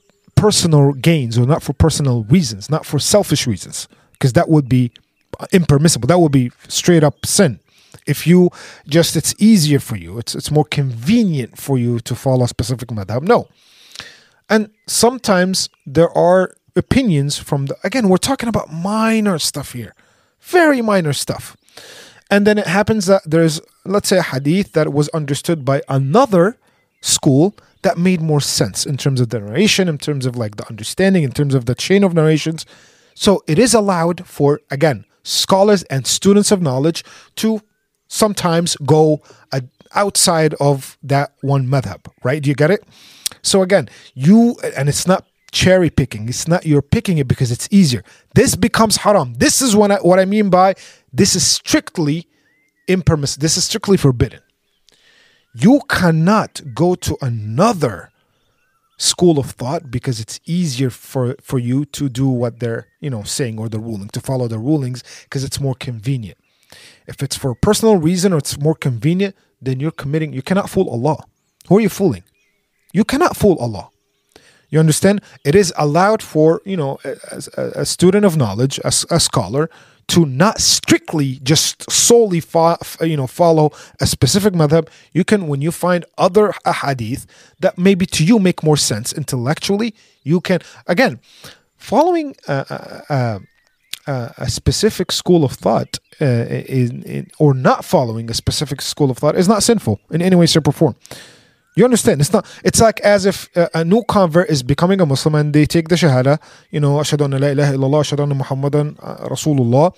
[0.43, 4.91] personal gains or not for personal reasons, not for selfish reasons, because that would be
[5.53, 6.09] impermissible.
[6.09, 7.61] That would be straight up sin.
[8.09, 8.51] If you
[8.89, 12.89] just, it's easier for you, it's, it's more convenient for you to follow a specific
[12.89, 13.23] madhab.
[13.23, 13.47] No.
[14.51, 19.95] And sometimes there are opinions from the, again, we're talking about minor stuff here,
[20.41, 21.57] very minor stuff.
[22.33, 26.59] And then it happens that there's, let's say, a hadith that was understood by another
[27.01, 30.67] school that made more sense in terms of the narration, in terms of like the
[30.69, 32.65] understanding, in terms of the chain of narrations.
[33.15, 37.05] So it is allowed for, again, scholars and students of knowledge
[37.37, 37.61] to
[38.09, 39.23] sometimes go
[39.53, 39.61] uh,
[39.95, 42.43] outside of that one madhab, right?
[42.43, 42.85] Do you get it?
[43.43, 46.29] So again, you, and it's not cherry picking.
[46.29, 48.03] It's not you're picking it because it's easier.
[48.35, 49.35] This becomes haram.
[49.35, 50.75] This is what I, what I mean by
[51.13, 52.27] this is strictly
[52.89, 53.43] impermissible.
[53.43, 54.41] This is strictly forbidden.
[55.55, 58.11] You cannot go to another
[58.97, 63.23] school of thought because it's easier for for you to do what they're you know
[63.25, 66.39] saying or the ruling to follow the rulings because it's more convenient.
[67.07, 70.71] If it's for a personal reason or it's more convenient then you're committing you cannot
[70.71, 71.25] fool allah.
[71.69, 72.25] Who are you fooling?
[72.93, 73.91] You cannot fool allah.
[74.71, 75.21] You understand?
[75.45, 79.69] It is allowed for you know a, a, a student of knowledge a scholar
[80.13, 84.89] to not strictly just solely fo- you know follow a specific madhab.
[85.13, 86.53] You can when you find other
[86.83, 87.27] hadith
[87.61, 91.19] that maybe to you make more sense intellectually you can again
[91.77, 93.41] following a,
[94.07, 96.25] a, a specific school of thought uh,
[96.79, 100.37] in, in, or not following a specific school of thought is not sinful in any
[100.37, 100.95] way shape or form
[101.75, 102.21] you understand?
[102.21, 102.47] It's not.
[102.65, 105.89] It's like as if a, a, new convert is becoming a Muslim and they take
[105.89, 106.39] the shahada.
[106.71, 109.95] You know, ashhadu an la ilaha illallah, ashhadu anna Muhammadan uh, Rasulullah.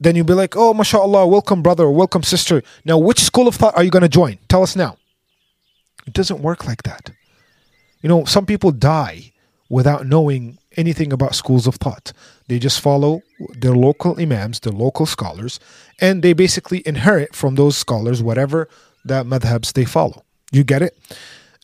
[0.00, 2.62] Then you'll be like, oh, mashallah, welcome brother, welcome sister.
[2.84, 4.38] Now, which school of thought are you going to join?
[4.48, 4.96] Tell us now.
[6.06, 7.10] It doesn't work like that.
[8.00, 9.32] You know, some people die
[9.68, 12.12] without knowing anything about schools of thought.
[12.46, 13.22] They just follow
[13.54, 15.58] their local imams, their local scholars,
[16.00, 18.68] and they basically inherit from those scholars whatever
[19.04, 20.24] the madhabs they follow.
[20.52, 20.98] You get it?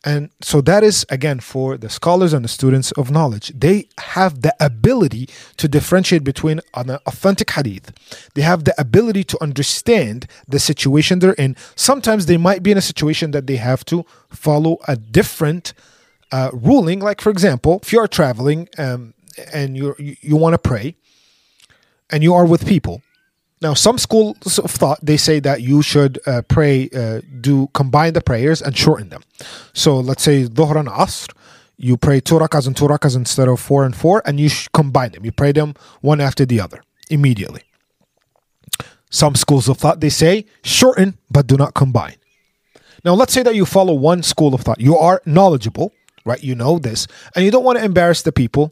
[0.05, 3.51] And so that is again for the scholars and the students of knowledge.
[3.55, 5.27] They have the ability
[5.57, 7.91] to differentiate between an authentic hadith.
[8.35, 11.55] They have the ability to understand the situation they're in.
[11.75, 15.73] Sometimes they might be in a situation that they have to follow a different
[16.31, 16.99] uh, ruling.
[16.99, 19.15] Like for example, if you are traveling um,
[19.51, 20.95] and you you want to pray,
[22.11, 23.01] and you are with people,
[23.65, 28.13] now, some schools of thought they say that you should uh, pray, uh, do combine
[28.13, 29.23] the prayers and shorten them.
[29.73, 31.33] So, let's say Dhuhr and Asr,
[31.75, 35.13] you pray two rakas and two rakas instead of four and four, and you combine
[35.13, 35.25] them.
[35.25, 37.63] You pray them one after the other immediately.
[39.09, 42.17] Some schools of thought they say shorten but do not combine.
[43.03, 44.79] Now, let's say that you follow one school of thought.
[44.79, 45.91] You are knowledgeable,
[46.23, 46.43] right?
[46.43, 48.71] You know this, and you don't want to embarrass the people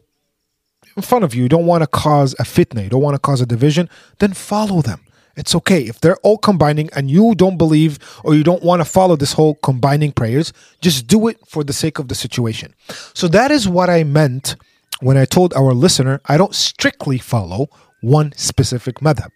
[0.96, 3.20] in front of you, you don't want to cause a fitna, you don't want to
[3.20, 3.90] cause a division,
[4.20, 5.02] then follow them.
[5.36, 5.82] It's okay.
[5.82, 9.34] If they're all combining and you don't believe or you don't want to follow this
[9.34, 12.76] whole combining prayers, just do it for the sake of the situation.
[13.14, 14.56] So that is what I meant
[15.02, 17.70] when I told our listener I don't strictly follow
[18.02, 19.32] one specific madhab.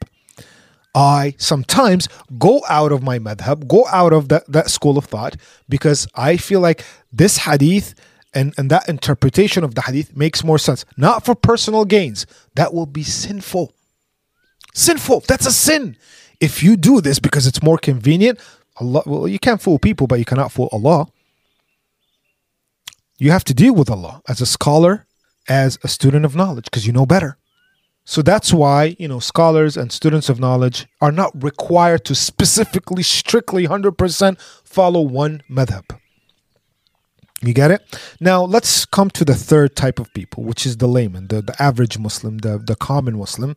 [0.94, 5.36] I sometimes go out of my madhab, go out of that, that school of thought
[5.70, 7.94] because I feel like this hadith
[8.38, 10.86] and, and that interpretation of the hadith makes more sense.
[10.96, 12.28] Not for personal gains.
[12.54, 13.74] That will be sinful.
[14.76, 15.22] Sinful.
[15.22, 15.98] That's a sin.
[16.40, 18.40] If you do this because it's more convenient,
[18.80, 21.08] Allah well, you can't fool people, but you cannot fool Allah.
[23.18, 25.08] You have to deal with Allah as a scholar,
[25.50, 27.40] as a student of knowledge, because you know better.
[28.06, 33.02] So that's why, you know, scholars and students of knowledge are not required to specifically,
[33.02, 36.00] strictly 100% follow one madhab.
[37.48, 37.82] You get it?
[38.20, 41.56] Now let's come to the third type of people, which is the layman, the, the
[41.62, 43.56] average Muslim, the, the common Muslim.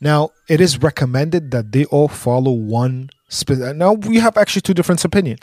[0.00, 3.08] Now, it is recommended that they all follow one.
[3.28, 5.40] Spe- now, we have actually two different opinions.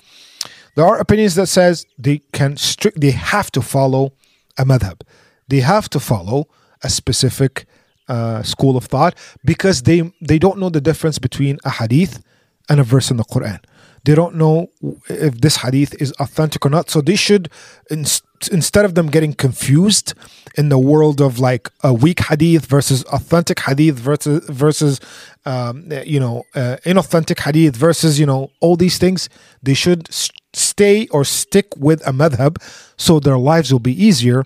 [0.76, 4.14] There are opinions that says they can strict they have to follow
[4.58, 5.02] a madhab.
[5.48, 6.48] They have to follow
[6.84, 7.66] a specific
[8.08, 12.24] uh, school of thought because they they don't know the difference between a hadith
[12.70, 13.60] and a verse in the Quran.
[14.04, 14.70] They don't know
[15.10, 16.90] if this hadith is authentic or not.
[16.90, 17.50] So they should,
[17.90, 18.06] in,
[18.52, 20.14] instead of them getting confused
[20.58, 25.00] in the world of like a weak hadith versus authentic hadith versus versus
[25.46, 29.30] um, you know uh, inauthentic hadith versus you know all these things,
[29.62, 30.10] they should
[30.54, 32.58] stay or stick with a madhab
[32.98, 34.46] so their lives will be easier.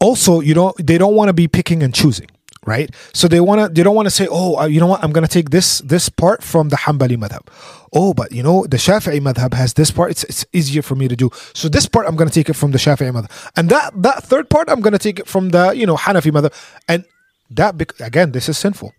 [0.00, 2.28] Also, you know they don't want to be picking and choosing
[2.66, 2.94] right?
[3.12, 5.02] So they want to they don't want to say, "Oh, uh, you know what?
[5.02, 7.46] I'm going to take this this part from the Hanbali madhab."
[7.92, 10.10] Oh, but you know, the Shafi'i madhab has this part.
[10.10, 11.30] It's it's easier for me to do.
[11.54, 13.30] So this part I'm going to take it from the Shafi'i madhab.
[13.56, 16.30] And that that third part I'm going to take it from the, you know, Hanafi
[16.30, 16.52] madhab.
[16.88, 17.04] And
[17.50, 18.92] that again, this is sinful.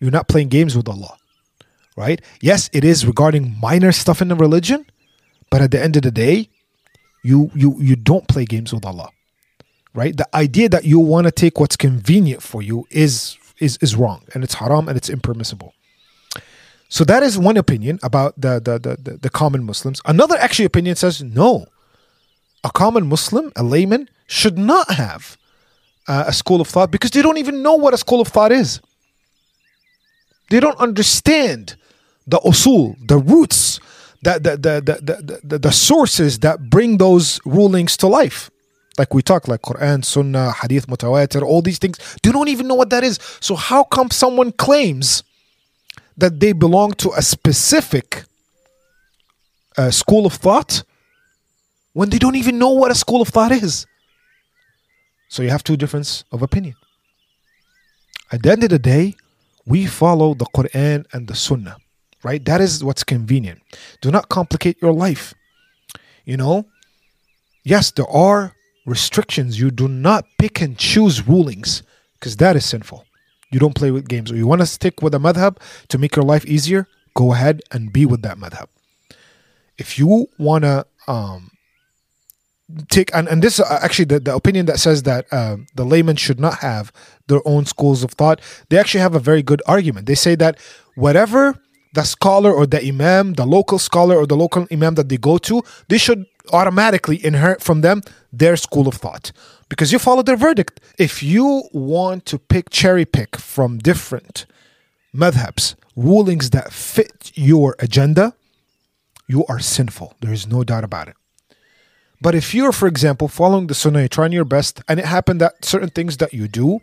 [0.00, 1.16] You're not playing games with Allah.
[1.96, 2.20] Right?
[2.40, 4.86] Yes, it is regarding minor stuff in the religion,
[5.50, 6.48] but at the end of the day,
[7.24, 9.10] you you you don't play games with Allah
[9.94, 10.16] right?
[10.16, 14.22] The idea that you want to take what's convenient for you is is is wrong
[14.34, 15.74] and it's haram and it's impermissible.
[16.88, 20.00] So that is one opinion about the the the, the, the common Muslims.
[20.04, 21.66] Another actually opinion says no.
[22.64, 25.36] A common Muslim, a layman, should not have
[26.08, 28.50] uh, a school of thought because they don't even know what a school of thought
[28.50, 28.80] is.
[30.50, 31.76] They don't understand
[32.26, 33.78] the usul, the roots,
[34.22, 38.50] the, the, the, the, the, the sources that bring those rulings to life
[38.98, 41.98] like we talk like Quran, Sunnah, Hadith, Mutawatir, all these things.
[42.22, 43.18] They don't even know what that is.
[43.40, 45.22] So how come someone claims
[46.16, 48.24] that they belong to a specific
[49.76, 50.82] uh, school of thought
[51.92, 53.86] when they don't even know what a school of thought is?
[55.28, 56.74] So you have two difference of opinion.
[58.32, 59.14] At the end of the day,
[59.64, 61.76] we follow the Quran and the Sunnah,
[62.22, 62.44] right?
[62.44, 63.60] That is what's convenient.
[64.00, 65.34] Do not complicate your life.
[66.24, 66.66] You know,
[67.64, 68.54] yes, there are
[68.88, 69.60] restrictions.
[69.60, 71.82] You do not pick and choose rulings
[72.14, 73.04] because that is sinful.
[73.50, 74.32] You don't play with games.
[74.32, 75.58] Or you want to stick with a madhab
[75.88, 78.66] to make your life easier, go ahead and be with that madhab.
[79.78, 81.50] If you want to um,
[82.90, 86.16] take, and, and this uh, actually the, the opinion that says that uh, the layman
[86.16, 86.92] should not have
[87.28, 90.06] their own schools of thought, they actually have a very good argument.
[90.06, 90.58] They say that
[90.96, 91.54] whatever
[91.94, 95.38] the scholar or the imam, the local scholar or the local imam that they go
[95.38, 99.32] to, they should automatically inherit from them their school of thought
[99.68, 100.80] because you follow their verdict.
[100.98, 104.46] If you want to pick cherry pick from different
[105.14, 108.34] madhabs, rulings that fit your agenda,
[109.26, 110.14] you are sinful.
[110.20, 111.16] There is no doubt about it.
[112.20, 115.40] But if you're, for example, following the sunnah, you're trying your best, and it happened
[115.40, 116.80] that certain things that you do,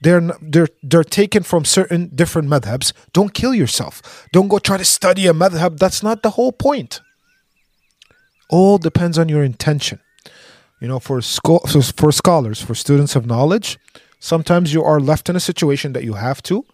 [0.00, 2.92] they're they're they're taken from certain different madhabs.
[3.12, 4.26] Don't kill yourself.
[4.32, 5.78] Don't go try to study a madhab.
[5.78, 7.00] That's not the whole point
[8.48, 10.00] all depends on your intention.
[10.80, 11.60] You know, for scho-
[11.96, 13.78] for scholars, for students of knowledge,
[14.18, 16.64] sometimes you are left in a situation that you have to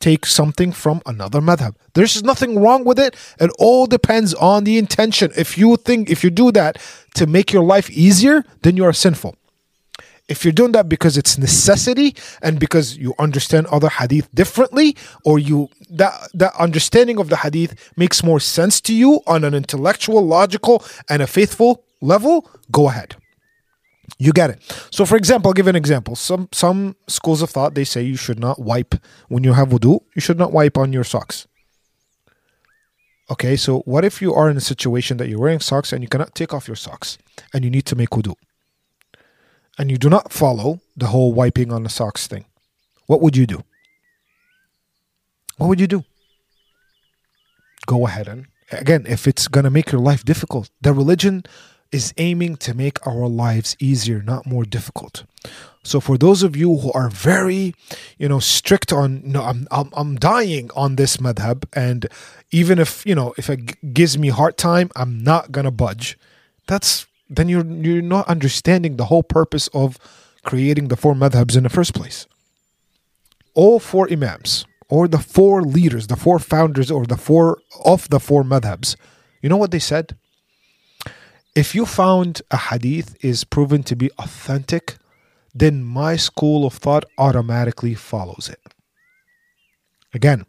[0.00, 1.74] take something from another madhab.
[1.92, 3.14] There's nothing wrong with it.
[3.38, 5.30] It all depends on the intention.
[5.36, 6.78] If you think if you do that
[7.14, 9.36] to make your life easier, then you are sinful.
[10.30, 15.38] If you're doing that because it's necessity and because you understand other hadith differently, or
[15.38, 20.24] you that that understanding of the hadith makes more sense to you on an intellectual,
[20.24, 23.16] logical, and a faithful level, go ahead.
[24.18, 24.58] You get it.
[24.90, 26.14] So, for example, I'll give an example.
[26.14, 28.94] Some some schools of thought they say you should not wipe
[29.28, 30.00] when you have wudu.
[30.14, 31.46] You should not wipe on your socks.
[33.30, 36.08] Okay, so what if you are in a situation that you're wearing socks and you
[36.08, 37.18] cannot take off your socks
[37.54, 38.34] and you need to make wudu?
[39.80, 42.44] And you do not follow the whole wiping on the socks thing,
[43.06, 43.64] what would you do?
[45.56, 46.04] What would you do?
[47.86, 51.44] Go ahead and again, if it's going to make your life difficult, the religion
[51.90, 55.24] is aiming to make our lives easier, not more difficult.
[55.82, 57.74] So for those of you who are very,
[58.18, 62.06] you know, strict on, no, I'm, I'm, I'm dying on this madhab, and
[62.52, 66.18] even if, you know, if it gives me hard time, I'm not to budge.
[66.68, 69.96] That's then you're you're not understanding the whole purpose of
[70.42, 72.26] creating the four madhabs in the first place.
[73.54, 78.18] All four imams or the four leaders, the four founders or the four of the
[78.18, 78.96] four madhabs,
[79.40, 80.16] you know what they said?
[81.54, 84.96] If you found a hadith is proven to be authentic,
[85.54, 88.60] then my school of thought automatically follows it.
[90.14, 90.46] Again,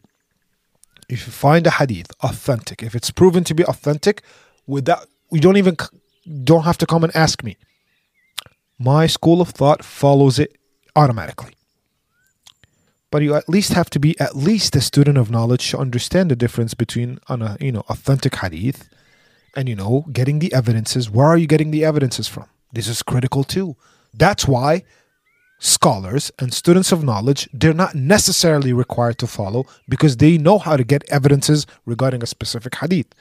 [1.09, 4.21] if you find a hadith authentic, if it's proven to be authentic,
[4.65, 5.75] without we don't even
[6.31, 7.57] don't have to come and ask me.
[8.79, 10.57] My school of thought follows it
[10.95, 11.53] automatically.
[13.11, 16.31] But you at least have to be at least a student of knowledge to understand
[16.31, 18.89] the difference between an uh, you know authentic hadith
[19.55, 21.09] and you know getting the evidences.
[21.09, 22.45] Where are you getting the evidences from?
[22.71, 23.75] This is critical too.
[24.13, 24.83] That's why
[25.59, 30.75] scholars and students of knowledge they're not necessarily required to follow because they know how
[30.75, 33.13] to get evidences regarding a specific hadith.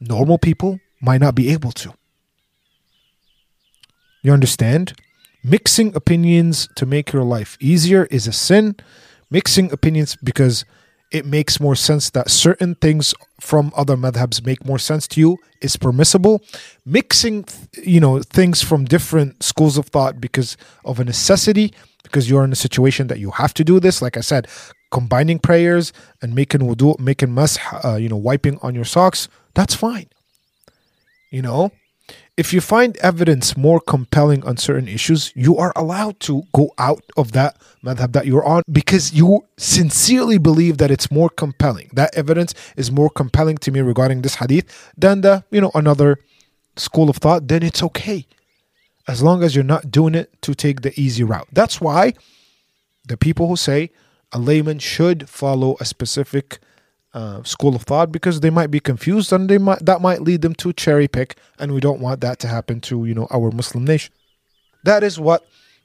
[0.00, 1.94] Normal people might not be able to
[4.22, 4.94] you understand?
[5.42, 8.76] Mixing opinions to make your life easier is a sin.
[9.30, 10.64] Mixing opinions because
[11.10, 15.38] it makes more sense that certain things from other madhabs make more sense to you
[15.60, 16.42] is permissible.
[16.84, 17.46] Mixing
[17.82, 22.52] you know things from different schools of thought because of a necessity because you're in
[22.52, 24.48] a situation that you have to do this like i said
[24.90, 25.92] combining prayers
[26.22, 30.06] and making wudu making mash uh, you know wiping on your socks that's fine.
[31.30, 31.70] You know
[32.40, 37.04] if you find evidence more compelling on certain issues, you are allowed to go out
[37.14, 41.90] of that madhab that you're on because you sincerely believe that it's more compelling.
[41.92, 44.64] That evidence is more compelling to me regarding this hadith
[44.96, 46.16] than the, you know, another
[46.76, 48.26] school of thought, then it's okay.
[49.06, 51.48] As long as you're not doing it to take the easy route.
[51.52, 52.14] That's why
[53.06, 53.90] the people who say
[54.32, 56.58] a layman should follow a specific
[57.12, 60.42] uh, school of thought because they might be confused and they might that might lead
[60.42, 63.50] them to cherry pick and we don't want that to happen to you know our
[63.50, 64.12] muslim nation.
[64.84, 65.44] That is what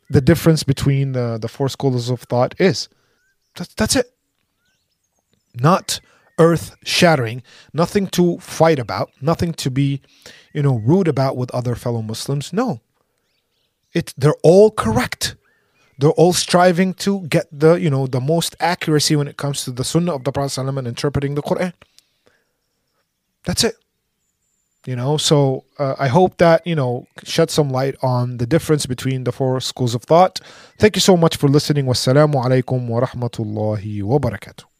[0.09, 2.87] the difference between the, the four schools of thought is.
[3.55, 4.11] That's, that's it.
[5.55, 5.99] Not
[6.37, 7.41] earth shattering.
[7.73, 9.11] Nothing to fight about.
[9.21, 10.01] Nothing to be
[10.53, 12.53] you know rude about with other fellow muslims.
[12.53, 12.81] No.
[13.93, 15.35] It they're all correct
[15.97, 19.71] they're all striving to get the you know the most accuracy when it comes to
[19.71, 21.73] the sunnah of the prophet and interpreting the quran.
[23.45, 23.75] That's it.
[24.85, 28.85] You know so uh, i hope that you know shed some light on the difference
[28.85, 30.39] between the four schools of thought.
[30.77, 31.85] Thank you so much for listening.
[31.85, 34.74] Wassalamu alaikum wa rahmatullahi wa barakatuh